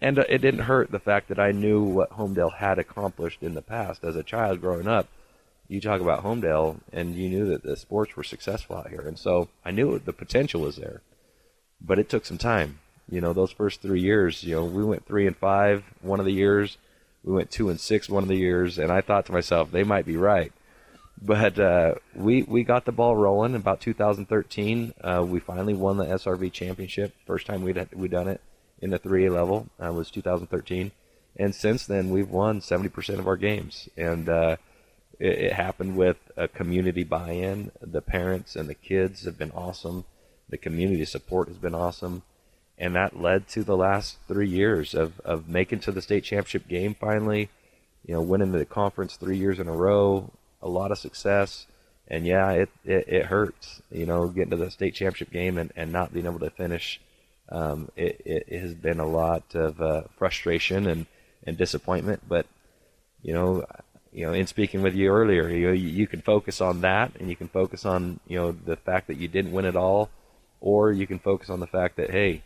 and 0.00 0.18
uh, 0.18 0.24
it 0.28 0.38
didn't 0.38 0.60
hurt 0.60 0.90
the 0.90 0.98
fact 0.98 1.28
that 1.28 1.38
I 1.38 1.52
knew 1.52 1.82
what 1.82 2.10
Homedale 2.10 2.56
had 2.56 2.78
accomplished 2.78 3.42
in 3.42 3.54
the 3.54 3.62
past 3.62 4.04
as 4.04 4.16
a 4.16 4.22
child 4.22 4.60
growing 4.60 4.86
up. 4.86 5.08
You 5.66 5.80
talk 5.80 6.02
about 6.02 6.22
Homedale, 6.22 6.76
and 6.92 7.14
you 7.14 7.30
knew 7.30 7.46
that 7.46 7.62
the 7.62 7.76
sports 7.76 8.14
were 8.14 8.22
successful 8.22 8.76
out 8.76 8.90
here, 8.90 9.00
and 9.00 9.18
so 9.18 9.48
I 9.64 9.70
knew 9.70 9.98
the 9.98 10.12
potential 10.12 10.60
was 10.60 10.76
there. 10.76 11.00
But 11.80 11.98
it 11.98 12.10
took 12.10 12.26
some 12.26 12.36
time. 12.36 12.80
You 13.10 13.22
know, 13.22 13.32
those 13.32 13.50
first 13.50 13.80
three 13.80 14.00
years, 14.00 14.44
you 14.44 14.56
know, 14.56 14.64
we 14.64 14.84
went 14.84 15.06
three 15.06 15.26
and 15.26 15.36
five 15.36 15.84
one 16.02 16.20
of 16.20 16.26
the 16.26 16.32
years, 16.32 16.76
we 17.24 17.32
went 17.32 17.50
two 17.50 17.68
and 17.70 17.80
six 17.80 18.08
one 18.08 18.22
of 18.22 18.28
the 18.28 18.36
years, 18.36 18.78
and 18.78 18.92
I 18.92 19.00
thought 19.00 19.26
to 19.26 19.32
myself, 19.32 19.70
they 19.70 19.84
might 19.84 20.06
be 20.06 20.16
right 20.16 20.52
but 21.20 21.58
uh, 21.58 21.94
we 22.14 22.42
we 22.42 22.64
got 22.64 22.84
the 22.84 22.92
ball 22.92 23.16
rolling 23.16 23.54
about 23.54 23.80
2013. 23.80 24.94
Uh, 25.00 25.24
we 25.26 25.40
finally 25.40 25.74
won 25.74 25.96
the 25.96 26.04
SRV 26.04 26.52
championship. 26.52 27.14
First 27.26 27.46
time 27.46 27.62
we'd 27.62 27.88
we 27.94 28.08
done 28.08 28.28
it 28.28 28.40
in 28.80 28.90
the 28.90 28.98
3A 28.98 29.32
level 29.32 29.68
uh, 29.82 29.92
was 29.92 30.10
2013, 30.10 30.92
and 31.36 31.54
since 31.54 31.86
then 31.86 32.10
we've 32.10 32.28
won 32.28 32.60
70% 32.60 33.18
of 33.18 33.26
our 33.26 33.36
games. 33.36 33.88
And 33.96 34.28
uh, 34.28 34.56
it, 35.18 35.38
it, 35.38 35.52
happened 35.52 35.96
with 35.96 36.18
a 36.36 36.48
community 36.48 37.04
buy-in. 37.04 37.70
The 37.80 38.02
parents 38.02 38.56
and 38.56 38.68
the 38.68 38.74
kids 38.74 39.24
have 39.24 39.38
been 39.38 39.52
awesome. 39.52 40.04
The 40.50 40.58
community 40.58 41.04
support 41.06 41.48
has 41.48 41.56
been 41.56 41.74
awesome. 41.74 42.22
And 42.76 42.96
that 42.96 43.20
led 43.20 43.46
to 43.48 43.62
the 43.62 43.76
last 43.76 44.18
three 44.26 44.48
years 44.48 44.94
of, 44.94 45.20
of 45.20 45.48
making 45.48 45.80
to 45.80 45.92
the 45.92 46.02
state 46.02 46.24
championship 46.24 46.66
game 46.66 46.94
finally, 46.94 47.48
you 48.04 48.14
know, 48.14 48.20
winning 48.20 48.52
the 48.52 48.64
conference 48.64 49.16
three 49.16 49.36
years 49.36 49.60
in 49.60 49.68
a 49.68 49.72
row, 49.72 50.30
a 50.60 50.68
lot 50.68 50.90
of 50.90 50.98
success. 50.98 51.66
And 52.08 52.26
yeah, 52.26 52.50
it, 52.50 52.70
it, 52.84 53.08
it 53.08 53.26
hurts, 53.26 53.80
you 53.90 54.06
know, 54.06 54.26
getting 54.28 54.50
to 54.50 54.56
the 54.56 54.70
state 54.70 54.94
championship 54.94 55.30
game 55.30 55.56
and, 55.56 55.72
and 55.76 55.92
not 55.92 56.12
being 56.12 56.26
able 56.26 56.40
to 56.40 56.50
finish. 56.50 57.00
Um, 57.48 57.90
it, 57.96 58.20
it 58.24 58.60
has 58.60 58.74
been 58.74 59.00
a 59.00 59.06
lot 59.06 59.54
of 59.54 59.80
uh, 59.80 60.02
frustration 60.18 60.86
and, 60.86 61.06
and 61.46 61.56
disappointment. 61.56 62.22
But, 62.28 62.46
you 63.22 63.32
know, 63.34 63.64
you 64.12 64.26
know, 64.26 64.32
in 64.32 64.46
speaking 64.46 64.82
with 64.82 64.94
you 64.94 65.10
earlier, 65.10 65.48
you 65.48 65.70
you, 65.70 65.88
you 65.88 66.06
can 66.06 66.22
focus 66.22 66.60
on 66.60 66.82
that 66.82 67.12
and 67.18 67.28
you 67.30 67.36
can 67.36 67.48
focus 67.48 67.84
on, 67.84 68.20
you 68.26 68.38
know, 68.38 68.52
the 68.52 68.76
fact 68.76 69.06
that 69.06 69.16
you 69.16 69.28
didn't 69.28 69.52
win 69.52 69.64
it 69.64 69.76
all, 69.76 70.10
or 70.60 70.92
you 70.92 71.06
can 71.06 71.18
focus 71.18 71.50
on 71.50 71.60
the 71.60 71.66
fact 71.66 71.96
that, 71.96 72.10
hey, 72.10 72.42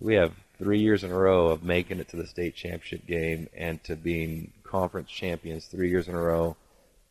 we 0.00 0.14
have 0.14 0.32
three 0.58 0.80
years 0.80 1.04
in 1.04 1.10
a 1.10 1.18
row 1.18 1.48
of 1.48 1.62
making 1.62 1.98
it 1.98 2.08
to 2.08 2.16
the 2.16 2.26
state 2.26 2.54
championship 2.54 3.06
game 3.06 3.48
and 3.56 3.82
to 3.84 3.96
being 3.96 4.52
conference 4.64 5.10
champions 5.10 5.66
three 5.66 5.88
years 5.88 6.08
in 6.08 6.14
a 6.14 6.20
row 6.20 6.56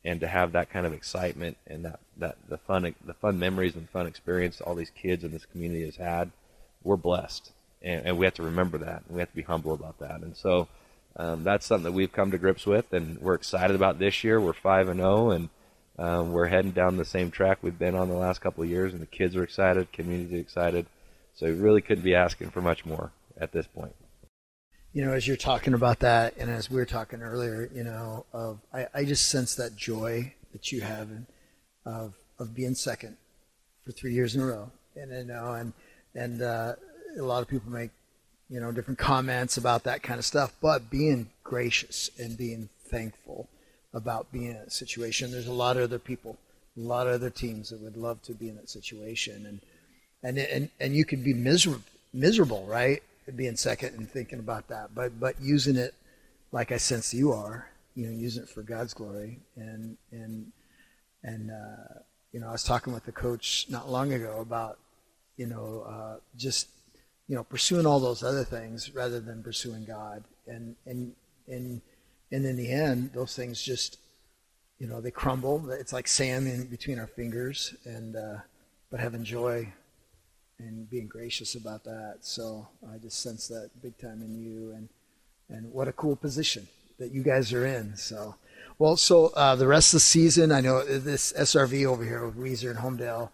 and 0.03 0.19
to 0.21 0.27
have 0.27 0.51
that 0.51 0.69
kind 0.69 0.85
of 0.85 0.93
excitement 0.93 1.57
and 1.67 1.85
that, 1.85 1.99
that 2.17 2.37
the 2.47 2.57
fun 2.57 2.93
the 3.05 3.13
fun 3.13 3.39
memories 3.39 3.75
and 3.75 3.89
fun 3.89 4.07
experience 4.07 4.61
all 4.61 4.75
these 4.75 4.91
kids 4.91 5.23
in 5.23 5.31
this 5.31 5.45
community 5.45 5.85
has 5.85 5.95
had, 5.97 6.31
we're 6.83 6.95
blessed, 6.95 7.51
and, 7.81 8.05
and 8.05 8.17
we 8.17 8.25
have 8.25 8.35
to 8.35 8.43
remember 8.43 8.77
that. 8.77 9.03
And 9.07 9.15
we 9.15 9.19
have 9.19 9.29
to 9.29 9.35
be 9.35 9.41
humble 9.41 9.73
about 9.73 9.99
that. 9.99 10.21
And 10.21 10.35
so 10.35 10.67
um, 11.17 11.43
that's 11.43 11.65
something 11.65 11.83
that 11.83 11.91
we've 11.91 12.11
come 12.11 12.31
to 12.31 12.37
grips 12.37 12.65
with, 12.65 12.93
and 12.93 13.19
we're 13.19 13.33
excited 13.33 13.75
about 13.75 13.99
this 13.99 14.23
year. 14.23 14.39
We're 14.39 14.53
five 14.53 14.87
and 14.87 14.99
zero, 14.99 15.15
oh, 15.15 15.29
and 15.31 15.49
um, 15.99 16.31
we're 16.31 16.47
heading 16.47 16.71
down 16.71 16.97
the 16.97 17.05
same 17.05 17.31
track 17.31 17.57
we've 17.61 17.77
been 17.77 17.95
on 17.95 18.07
the 18.07 18.15
last 18.15 18.39
couple 18.39 18.63
of 18.63 18.69
years. 18.69 18.93
And 18.93 19.01
the 19.01 19.07
kids 19.07 19.35
are 19.35 19.43
excited, 19.43 19.91
community 19.91 20.39
excited. 20.39 20.85
So 21.37 21.45
really 21.45 21.81
couldn't 21.81 22.03
be 22.03 22.15
asking 22.15 22.49
for 22.49 22.61
much 22.61 22.83
more 22.83 23.11
at 23.39 23.51
this 23.51 23.67
point. 23.67 23.95
You 24.91 25.05
know, 25.05 25.13
as 25.13 25.27
you're 25.27 25.37
talking 25.37 25.75
about 25.75 25.99
that, 25.99 26.35
and 26.37 26.49
as 26.49 26.71
we 26.71 26.77
were 26.77 26.85
talking 26.85 27.21
earlier, 27.21 27.69
you 27.71 27.83
know, 27.83 28.25
of 28.33 28.59
I, 28.73 28.87
I 28.93 29.05
just 29.05 29.27
sense 29.27 29.53
that 29.55 29.75
joy 29.75 30.33
that 30.51 30.71
you 30.71 30.81
have 30.81 31.09
of 31.85 32.15
of 32.39 32.55
being 32.55 32.73
second 32.73 33.17
for 33.85 33.91
three 33.91 34.13
years 34.13 34.35
in 34.35 34.41
a 34.41 34.45
row, 34.47 34.71
and 34.95 35.11
you 35.11 35.25
know, 35.25 35.53
and 35.53 35.73
and 36.15 36.41
uh, 36.41 36.73
a 37.15 37.21
lot 37.21 37.43
of 37.43 37.47
people 37.47 37.71
make 37.71 37.91
you 38.49 38.59
know 38.59 38.71
different 38.71 38.97
comments 38.97 39.57
about 39.57 39.83
that 39.83 40.01
kind 40.01 40.17
of 40.17 40.25
stuff, 40.25 40.53
but 40.59 40.89
being 40.89 41.29
gracious 41.43 42.09
and 42.17 42.35
being 42.35 42.69
thankful 42.89 43.47
about 43.93 44.31
being 44.31 44.51
in 44.51 44.55
a 44.55 44.71
situation. 44.71 45.29
There's 45.29 45.47
a 45.47 45.53
lot 45.53 45.77
of 45.77 45.83
other 45.83 45.99
people, 45.99 46.39
a 46.75 46.79
lot 46.79 47.05
of 47.05 47.13
other 47.13 47.29
teams 47.29 47.69
that 47.69 47.79
would 47.79 47.95
love 47.95 48.23
to 48.23 48.33
be 48.33 48.49
in 48.49 48.55
that 48.55 48.69
situation, 48.69 49.45
and 49.45 49.61
and 50.27 50.37
and 50.37 50.69
and 50.79 50.95
you 50.95 51.05
could 51.05 51.23
be 51.23 51.33
miserable 51.33 51.83
miserable, 52.13 52.65
right? 52.65 53.01
being 53.35 53.55
second 53.57 53.93
and 53.97 54.09
thinking 54.09 54.39
about 54.39 54.67
that, 54.69 54.95
but 54.95 55.19
but 55.19 55.35
using 55.41 55.75
it 55.75 55.93
like 56.51 56.71
I 56.71 56.77
sense 56.77 57.13
you 57.13 57.33
are, 57.33 57.69
you 57.95 58.05
know, 58.05 58.11
using 58.11 58.43
it 58.43 58.49
for 58.49 58.61
God's 58.61 58.93
glory. 58.93 59.39
And 59.55 59.97
and 60.11 60.51
and 61.23 61.51
uh, 61.51 61.99
you 62.31 62.39
know, 62.39 62.47
I 62.47 62.51
was 62.53 62.63
talking 62.63 62.93
with 62.93 63.05
the 63.05 63.11
coach 63.11 63.67
not 63.69 63.89
long 63.89 64.13
ago 64.13 64.39
about 64.39 64.79
you 65.35 65.45
know 65.45 65.83
uh, 65.87 66.19
just 66.37 66.69
you 67.27 67.35
know 67.35 67.43
pursuing 67.43 67.85
all 67.85 67.99
those 67.99 68.23
other 68.23 68.45
things 68.45 68.93
rather 68.93 69.19
than 69.19 69.43
pursuing 69.43 69.83
God. 69.83 70.23
And 70.47 70.75
and 70.85 71.13
and 71.47 71.81
and 72.31 72.45
in 72.45 72.55
the 72.55 72.71
end, 72.71 73.11
those 73.13 73.35
things 73.35 73.61
just 73.61 73.97
you 74.79 74.87
know 74.87 75.01
they 75.01 75.11
crumble. 75.11 75.69
It's 75.71 75.91
like 75.91 76.07
sand 76.07 76.47
in 76.47 76.67
between 76.67 76.97
our 76.97 77.07
fingers. 77.07 77.75
And 77.83 78.15
uh, 78.15 78.37
but 78.89 79.01
having 79.01 79.25
joy 79.25 79.73
and 80.59 80.89
being 80.89 81.07
gracious 81.07 81.55
about 81.55 81.83
that. 81.83 82.17
So 82.21 82.67
I 82.91 82.97
just 82.97 83.21
sense 83.21 83.47
that 83.47 83.69
big 83.81 83.97
time 83.97 84.21
in 84.21 84.35
you, 84.35 84.71
and 84.71 84.89
and 85.49 85.71
what 85.71 85.87
a 85.87 85.93
cool 85.93 86.15
position. 86.15 86.67
that 86.99 87.11
you 87.11 87.21
guys 87.21 87.53
are 87.53 87.65
in. 87.65 87.95
So, 87.95 88.35
well, 88.79 88.97
so 88.97 89.27
uh, 89.27 89.55
the 89.55 89.67
rest 89.67 89.93
of 89.93 89.97
the 89.97 90.01
season, 90.01 90.51
I 90.51 90.61
know 90.61 90.83
this 90.83 91.31
SRV 91.33 91.85
over 91.85 92.03
here 92.03 92.25
with 92.25 92.35
Weiser 92.37 92.71
and 92.71 92.79
Homedale, 92.79 93.29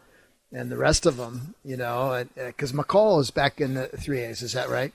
and 0.51 0.69
the 0.69 0.77
rest 0.77 1.05
of 1.05 1.15
them, 1.17 1.55
you 1.63 1.77
know, 1.77 2.25
because 2.35 2.73
uh, 2.73 2.77
McCall 2.77 3.21
is 3.21 3.31
back 3.31 3.61
in 3.61 3.73
the 3.75 3.87
three 3.87 4.19
A's. 4.21 4.41
Is 4.41 4.53
that 4.53 4.69
right? 4.69 4.93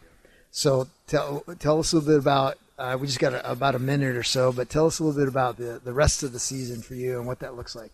So 0.51 0.89
tell 1.07 1.45
tell 1.59 1.79
us 1.81 1.93
a 1.93 1.97
little 1.97 2.13
bit 2.13 2.19
about. 2.21 2.59
Uh, 2.79 2.97
we 3.01 3.09
just 3.09 3.19
got 3.19 3.35
a, 3.35 3.51
about 3.51 3.75
a 3.75 3.79
minute 3.81 4.15
or 4.15 4.23
so, 4.23 4.53
but 4.53 4.69
tell 4.69 4.87
us 4.87 5.01
a 5.01 5.05
little 5.05 5.21
bit 5.21 5.27
about 5.29 5.57
the, 5.57 5.81
the 5.83 5.93
rest 5.93 6.23
of 6.23 6.33
the 6.33 6.39
season 6.39 6.81
for 6.81 6.95
you 6.95 7.19
and 7.19 7.27
what 7.27 7.41
that 7.41 7.57
looks 7.57 7.75
like. 7.75 7.91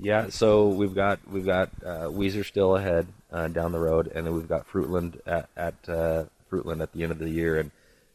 Yeah, 0.00 0.28
so 0.28 0.68
we've 0.68 0.94
got 0.94 1.18
we've 1.28 1.46
got 1.46 1.70
uh, 1.84 2.08
Weiser 2.08 2.44
still 2.44 2.76
ahead 2.76 3.08
uh, 3.32 3.48
down 3.48 3.72
the 3.72 3.80
road, 3.80 4.10
and 4.14 4.26
then 4.26 4.34
we've 4.34 4.48
got 4.48 4.68
Fruitland 4.68 5.20
at, 5.26 5.48
at 5.56 5.74
uh, 5.88 6.24
Fruitland 6.50 6.82
at 6.82 6.92
the 6.92 7.02
end 7.02 7.12
of 7.12 7.18
the 7.18 7.28
year. 7.28 7.58
And 7.58 7.70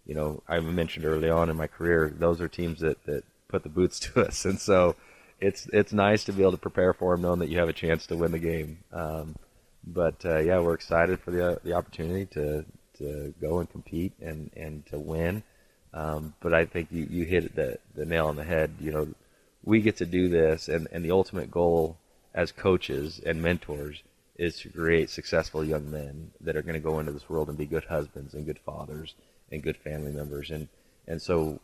you 0.05 0.15
know, 0.15 0.41
I 0.47 0.59
mentioned 0.59 1.05
early 1.05 1.29
on 1.29 1.49
in 1.49 1.57
my 1.57 1.67
career, 1.67 2.13
those 2.17 2.39
are 2.39 2.47
teams 2.47 2.79
that 2.79 3.03
that 3.05 3.23
put 3.49 3.63
the 3.63 3.69
boots 3.69 3.99
to 3.99 4.25
us, 4.25 4.45
and 4.45 4.59
so 4.59 4.95
it's 5.41 5.67
it's 5.73 5.91
nice 5.91 6.23
to 6.25 6.33
be 6.33 6.41
able 6.41 6.51
to 6.51 6.57
prepare 6.57 6.93
for 6.93 7.13
them, 7.13 7.23
knowing 7.23 7.39
that 7.39 7.49
you 7.49 7.59
have 7.59 7.69
a 7.69 7.73
chance 7.73 8.07
to 8.07 8.15
win 8.15 8.31
the 8.31 8.39
game. 8.39 8.79
Um, 8.93 9.35
but 9.85 10.23
uh, 10.25 10.39
yeah, 10.39 10.59
we're 10.59 10.75
excited 10.75 11.19
for 11.19 11.31
the 11.31 11.59
the 11.63 11.73
opportunity 11.73 12.25
to 12.27 12.65
to 12.99 13.33
go 13.41 13.59
and 13.59 13.69
compete 13.69 14.13
and 14.21 14.51
and 14.55 14.85
to 14.87 14.97
win. 14.97 15.43
Um, 15.93 16.33
but 16.39 16.53
I 16.53 16.65
think 16.65 16.87
you, 16.91 17.05
you 17.09 17.25
hit 17.25 17.55
the 17.55 17.77
the 17.93 18.05
nail 18.05 18.27
on 18.27 18.37
the 18.37 18.43
head. 18.45 18.71
You 18.79 18.91
know, 18.93 19.07
we 19.63 19.81
get 19.81 19.97
to 19.97 20.05
do 20.05 20.29
this, 20.29 20.67
and 20.67 20.87
and 20.91 21.03
the 21.03 21.11
ultimate 21.11 21.49
goal 21.49 21.97
as 22.33 22.51
coaches 22.51 23.21
and 23.25 23.41
mentors 23.41 24.03
is 24.35 24.57
to 24.59 24.69
create 24.69 25.09
successful 25.09 25.63
young 25.63 25.89
men 25.91 26.31
that 26.41 26.55
are 26.55 26.61
going 26.61 26.73
to 26.73 26.79
go 26.79 26.99
into 26.99 27.11
this 27.11 27.29
world 27.29 27.49
and 27.49 27.57
be 27.57 27.65
good 27.65 27.85
husbands 27.85 28.33
and 28.33 28.45
good 28.45 28.59
fathers 28.59 29.13
and 29.51 29.61
good 29.61 29.77
family 29.77 30.11
members. 30.11 30.49
And 30.49 30.67
and 31.07 31.21
so, 31.21 31.59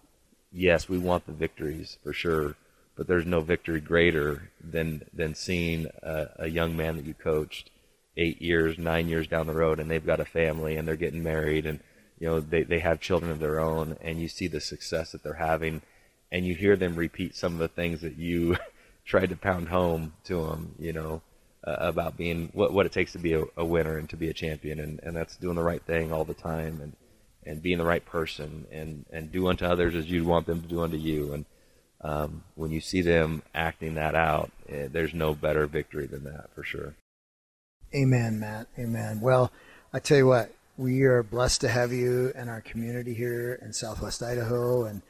yes, 0.52 0.88
we 0.88 0.98
want 0.98 1.26
the 1.26 1.34
victories 1.34 1.98
for 2.04 2.14
sure, 2.14 2.56
but 2.96 3.08
there's 3.08 3.26
no 3.26 3.42
victory 3.42 3.82
greater 3.82 4.52
than 4.64 5.04
than 5.14 5.36
seeing 5.36 5.88
a, 6.04 6.28
a 6.38 6.48
young 6.48 6.78
man 6.78 6.98
that 6.98 7.06
you 7.06 7.14
coached 7.14 7.72
eight 8.18 8.42
years, 8.42 8.78
nine 8.78 9.08
years 9.08 9.28
down 9.28 9.48
the 9.48 9.54
road, 9.54 9.80
and 9.80 9.90
they've 9.90 10.06
got 10.06 10.20
a 10.20 10.26
family 10.26 10.76
and 10.76 10.88
they're 10.88 10.96
getting 10.96 11.24
married 11.24 11.66
and 11.66 11.80
you 12.20 12.28
know 12.28 12.40
they 12.40 12.64
they 12.64 12.80
have 12.80 13.00
children 13.00 13.32
of 13.32 13.40
their 13.40 13.60
own, 13.60 13.98
and 14.02 14.20
you 14.20 14.28
see 14.28 14.48
the 14.48 14.62
success 14.62 15.12
that 15.12 15.24
they're 15.24 15.34
having, 15.34 15.82
and 16.32 16.46
you 16.46 16.56
hear 16.56 16.76
them 16.76 16.96
repeat 16.96 17.36
some 17.36 17.54
of 17.54 17.60
the 17.60 17.68
things 17.68 18.02
that 18.02 18.18
you 18.18 18.58
tried 19.06 19.30
to 19.30 19.36
pound 19.36 19.70
home 19.70 20.14
to 20.26 20.46
them, 20.46 20.76
you 20.80 20.94
know. 20.94 21.22
Uh, 21.62 21.76
about 21.82 22.16
being 22.16 22.50
what 22.54 22.72
what 22.72 22.86
it 22.86 22.92
takes 22.94 23.12
to 23.12 23.18
be 23.18 23.34
a, 23.34 23.44
a, 23.58 23.66
winner 23.66 23.98
and 23.98 24.10
to 24.10 24.16
be 24.16 24.30
a 24.30 24.34
champion, 24.34 24.80
and, 24.80 25.02
and 25.04 25.14
that's 25.14 25.36
doing 25.36 25.58
the 25.58 25.62
right 25.62 25.82
thing 25.82 26.14
all 26.14 26.24
the 26.24 26.34
time, 26.34 26.80
and 26.82 26.96
and 27.46 27.62
being 27.62 27.78
the 27.78 27.86
right 27.86 28.06
person, 28.06 28.66
and 28.72 29.06
and 29.12 29.30
do 29.30 29.46
unto 29.50 29.66
others 29.66 29.94
as 29.94 30.10
you 30.10 30.24
want 30.24 30.46
them 30.46 30.62
to 30.62 30.68
do 30.70 30.82
unto 30.82 30.96
you, 30.96 31.34
and 31.34 31.46
um, 32.02 32.44
when 32.56 32.72
you 32.72 32.80
see 32.80 33.02
them 33.02 33.44
acting 33.54 33.96
that 33.96 34.16
out, 34.16 34.52
eh, 34.70 34.88
there's 34.90 35.14
no 35.14 35.34
better 35.34 35.68
victory 35.68 36.08
than 36.08 36.24
that 36.24 36.50
for 36.56 36.64
sure. 36.64 36.96
Amen, 37.94 38.40
Matt. 38.40 38.68
Amen. 38.78 39.20
Well, 39.20 39.52
I 39.94 40.00
tell 40.00 40.18
you 40.18 40.28
what, 40.28 40.54
we 40.78 41.04
are 41.04 41.24
blessed 41.24 41.62
to 41.62 41.68
have 41.68 41.92
you 41.92 42.32
in 42.36 42.48
our 42.48 42.62
community 42.62 43.14
here 43.14 43.60
in 43.62 43.74
Southwest 43.74 44.24
Idaho, 44.24 44.86
and 44.86 45.02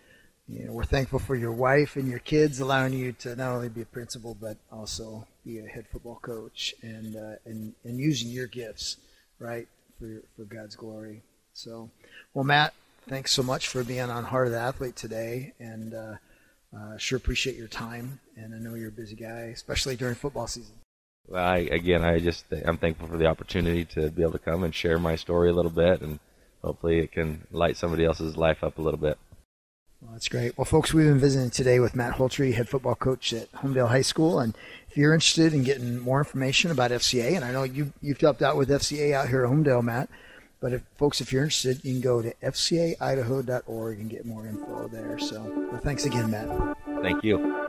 you 0.51 0.65
know 0.65 0.71
we're 0.73 0.83
thankful 0.83 1.19
for 1.19 1.35
your 1.35 1.51
wife 1.51 1.95
and 1.95 2.07
your 2.07 2.19
kids 2.19 2.59
allowing 2.59 2.93
you 2.93 3.11
to 3.13 3.35
not 3.35 3.51
only 3.51 3.69
be 3.69 3.81
a 3.81 3.85
principal 3.85 4.35
but 4.39 4.57
also 4.71 5.27
be 5.45 5.59
a 5.59 5.67
head 5.67 5.85
football 5.91 6.19
coach 6.21 6.73
and 6.81 7.15
uh, 7.15 7.35
and 7.45 7.73
and 7.83 7.99
using 7.99 8.29
your 8.29 8.47
gifts 8.47 8.97
right 9.39 9.67
for 9.99 10.21
for 10.35 10.43
God's 10.43 10.75
glory. 10.75 11.21
So, 11.53 11.89
well, 12.33 12.45
Matt, 12.45 12.73
thanks 13.07 13.31
so 13.31 13.43
much 13.43 13.67
for 13.67 13.83
being 13.83 14.09
on 14.09 14.23
Heart 14.23 14.47
of 14.47 14.53
the 14.53 14.59
Athlete 14.59 14.95
today, 14.95 15.53
and 15.59 15.93
uh, 15.93 16.15
uh, 16.75 16.97
sure 16.97 17.17
appreciate 17.17 17.57
your 17.57 17.67
time. 17.67 18.19
And 18.35 18.55
I 18.55 18.59
know 18.59 18.75
you're 18.75 18.89
a 18.89 18.91
busy 18.91 19.15
guy, 19.15 19.51
especially 19.53 19.95
during 19.95 20.15
football 20.15 20.47
season. 20.47 20.75
Well, 21.27 21.43
I, 21.43 21.57
again, 21.57 22.03
I 22.03 22.19
just 22.19 22.45
I'm 22.65 22.77
thankful 22.77 23.07
for 23.07 23.17
the 23.17 23.25
opportunity 23.25 23.85
to 23.85 24.09
be 24.09 24.21
able 24.21 24.31
to 24.33 24.39
come 24.39 24.63
and 24.63 24.73
share 24.73 24.99
my 24.99 25.15
story 25.15 25.49
a 25.49 25.53
little 25.53 25.71
bit, 25.71 26.01
and 26.01 26.19
hopefully 26.63 26.99
it 26.99 27.11
can 27.11 27.45
light 27.51 27.77
somebody 27.77 28.05
else's 28.05 28.37
life 28.37 28.63
up 28.63 28.77
a 28.77 28.81
little 28.81 28.99
bit. 28.99 29.17
Well, 30.01 30.13
that's 30.13 30.29
great. 30.29 30.57
Well, 30.57 30.65
folks, 30.65 30.93
we've 30.93 31.05
been 31.05 31.19
visiting 31.19 31.49
today 31.49 31.79
with 31.79 31.95
Matt 31.95 32.15
Holtry, 32.15 32.53
head 32.53 32.69
football 32.69 32.95
coach 32.95 33.33
at 33.33 33.51
Homedale 33.51 33.89
High 33.89 34.01
School, 34.01 34.39
and 34.39 34.55
if 34.89 34.95
you're 34.95 35.13
interested 35.13 35.53
in 35.53 35.63
getting 35.63 35.99
more 35.99 36.19
information 36.19 36.71
about 36.71 36.91
FCA, 36.91 37.35
and 37.35 37.43
I 37.43 37.51
know 37.51 37.63
you 37.63 37.91
you've 38.01 38.21
helped 38.21 38.41
out 38.41 38.55
with 38.55 38.69
FCA 38.69 39.13
out 39.13 39.27
here 39.27 39.43
at 39.43 39.51
Homedale, 39.51 39.83
Matt, 39.83 40.09
but 40.61 40.71
if 40.71 40.83
folks, 40.97 41.19
if 41.19 41.33
you're 41.33 41.43
interested, 41.43 41.83
you 41.83 41.93
can 41.93 42.01
go 42.01 42.21
to 42.21 42.33
fcaidaho.org 42.41 43.99
and 43.99 44.09
get 44.09 44.25
more 44.25 44.47
info 44.47 44.87
there. 44.87 45.19
So, 45.19 45.41
well, 45.71 45.81
thanks 45.81 46.05
again, 46.05 46.31
Matt. 46.31 46.77
Thank 47.01 47.23
you. 47.23 47.68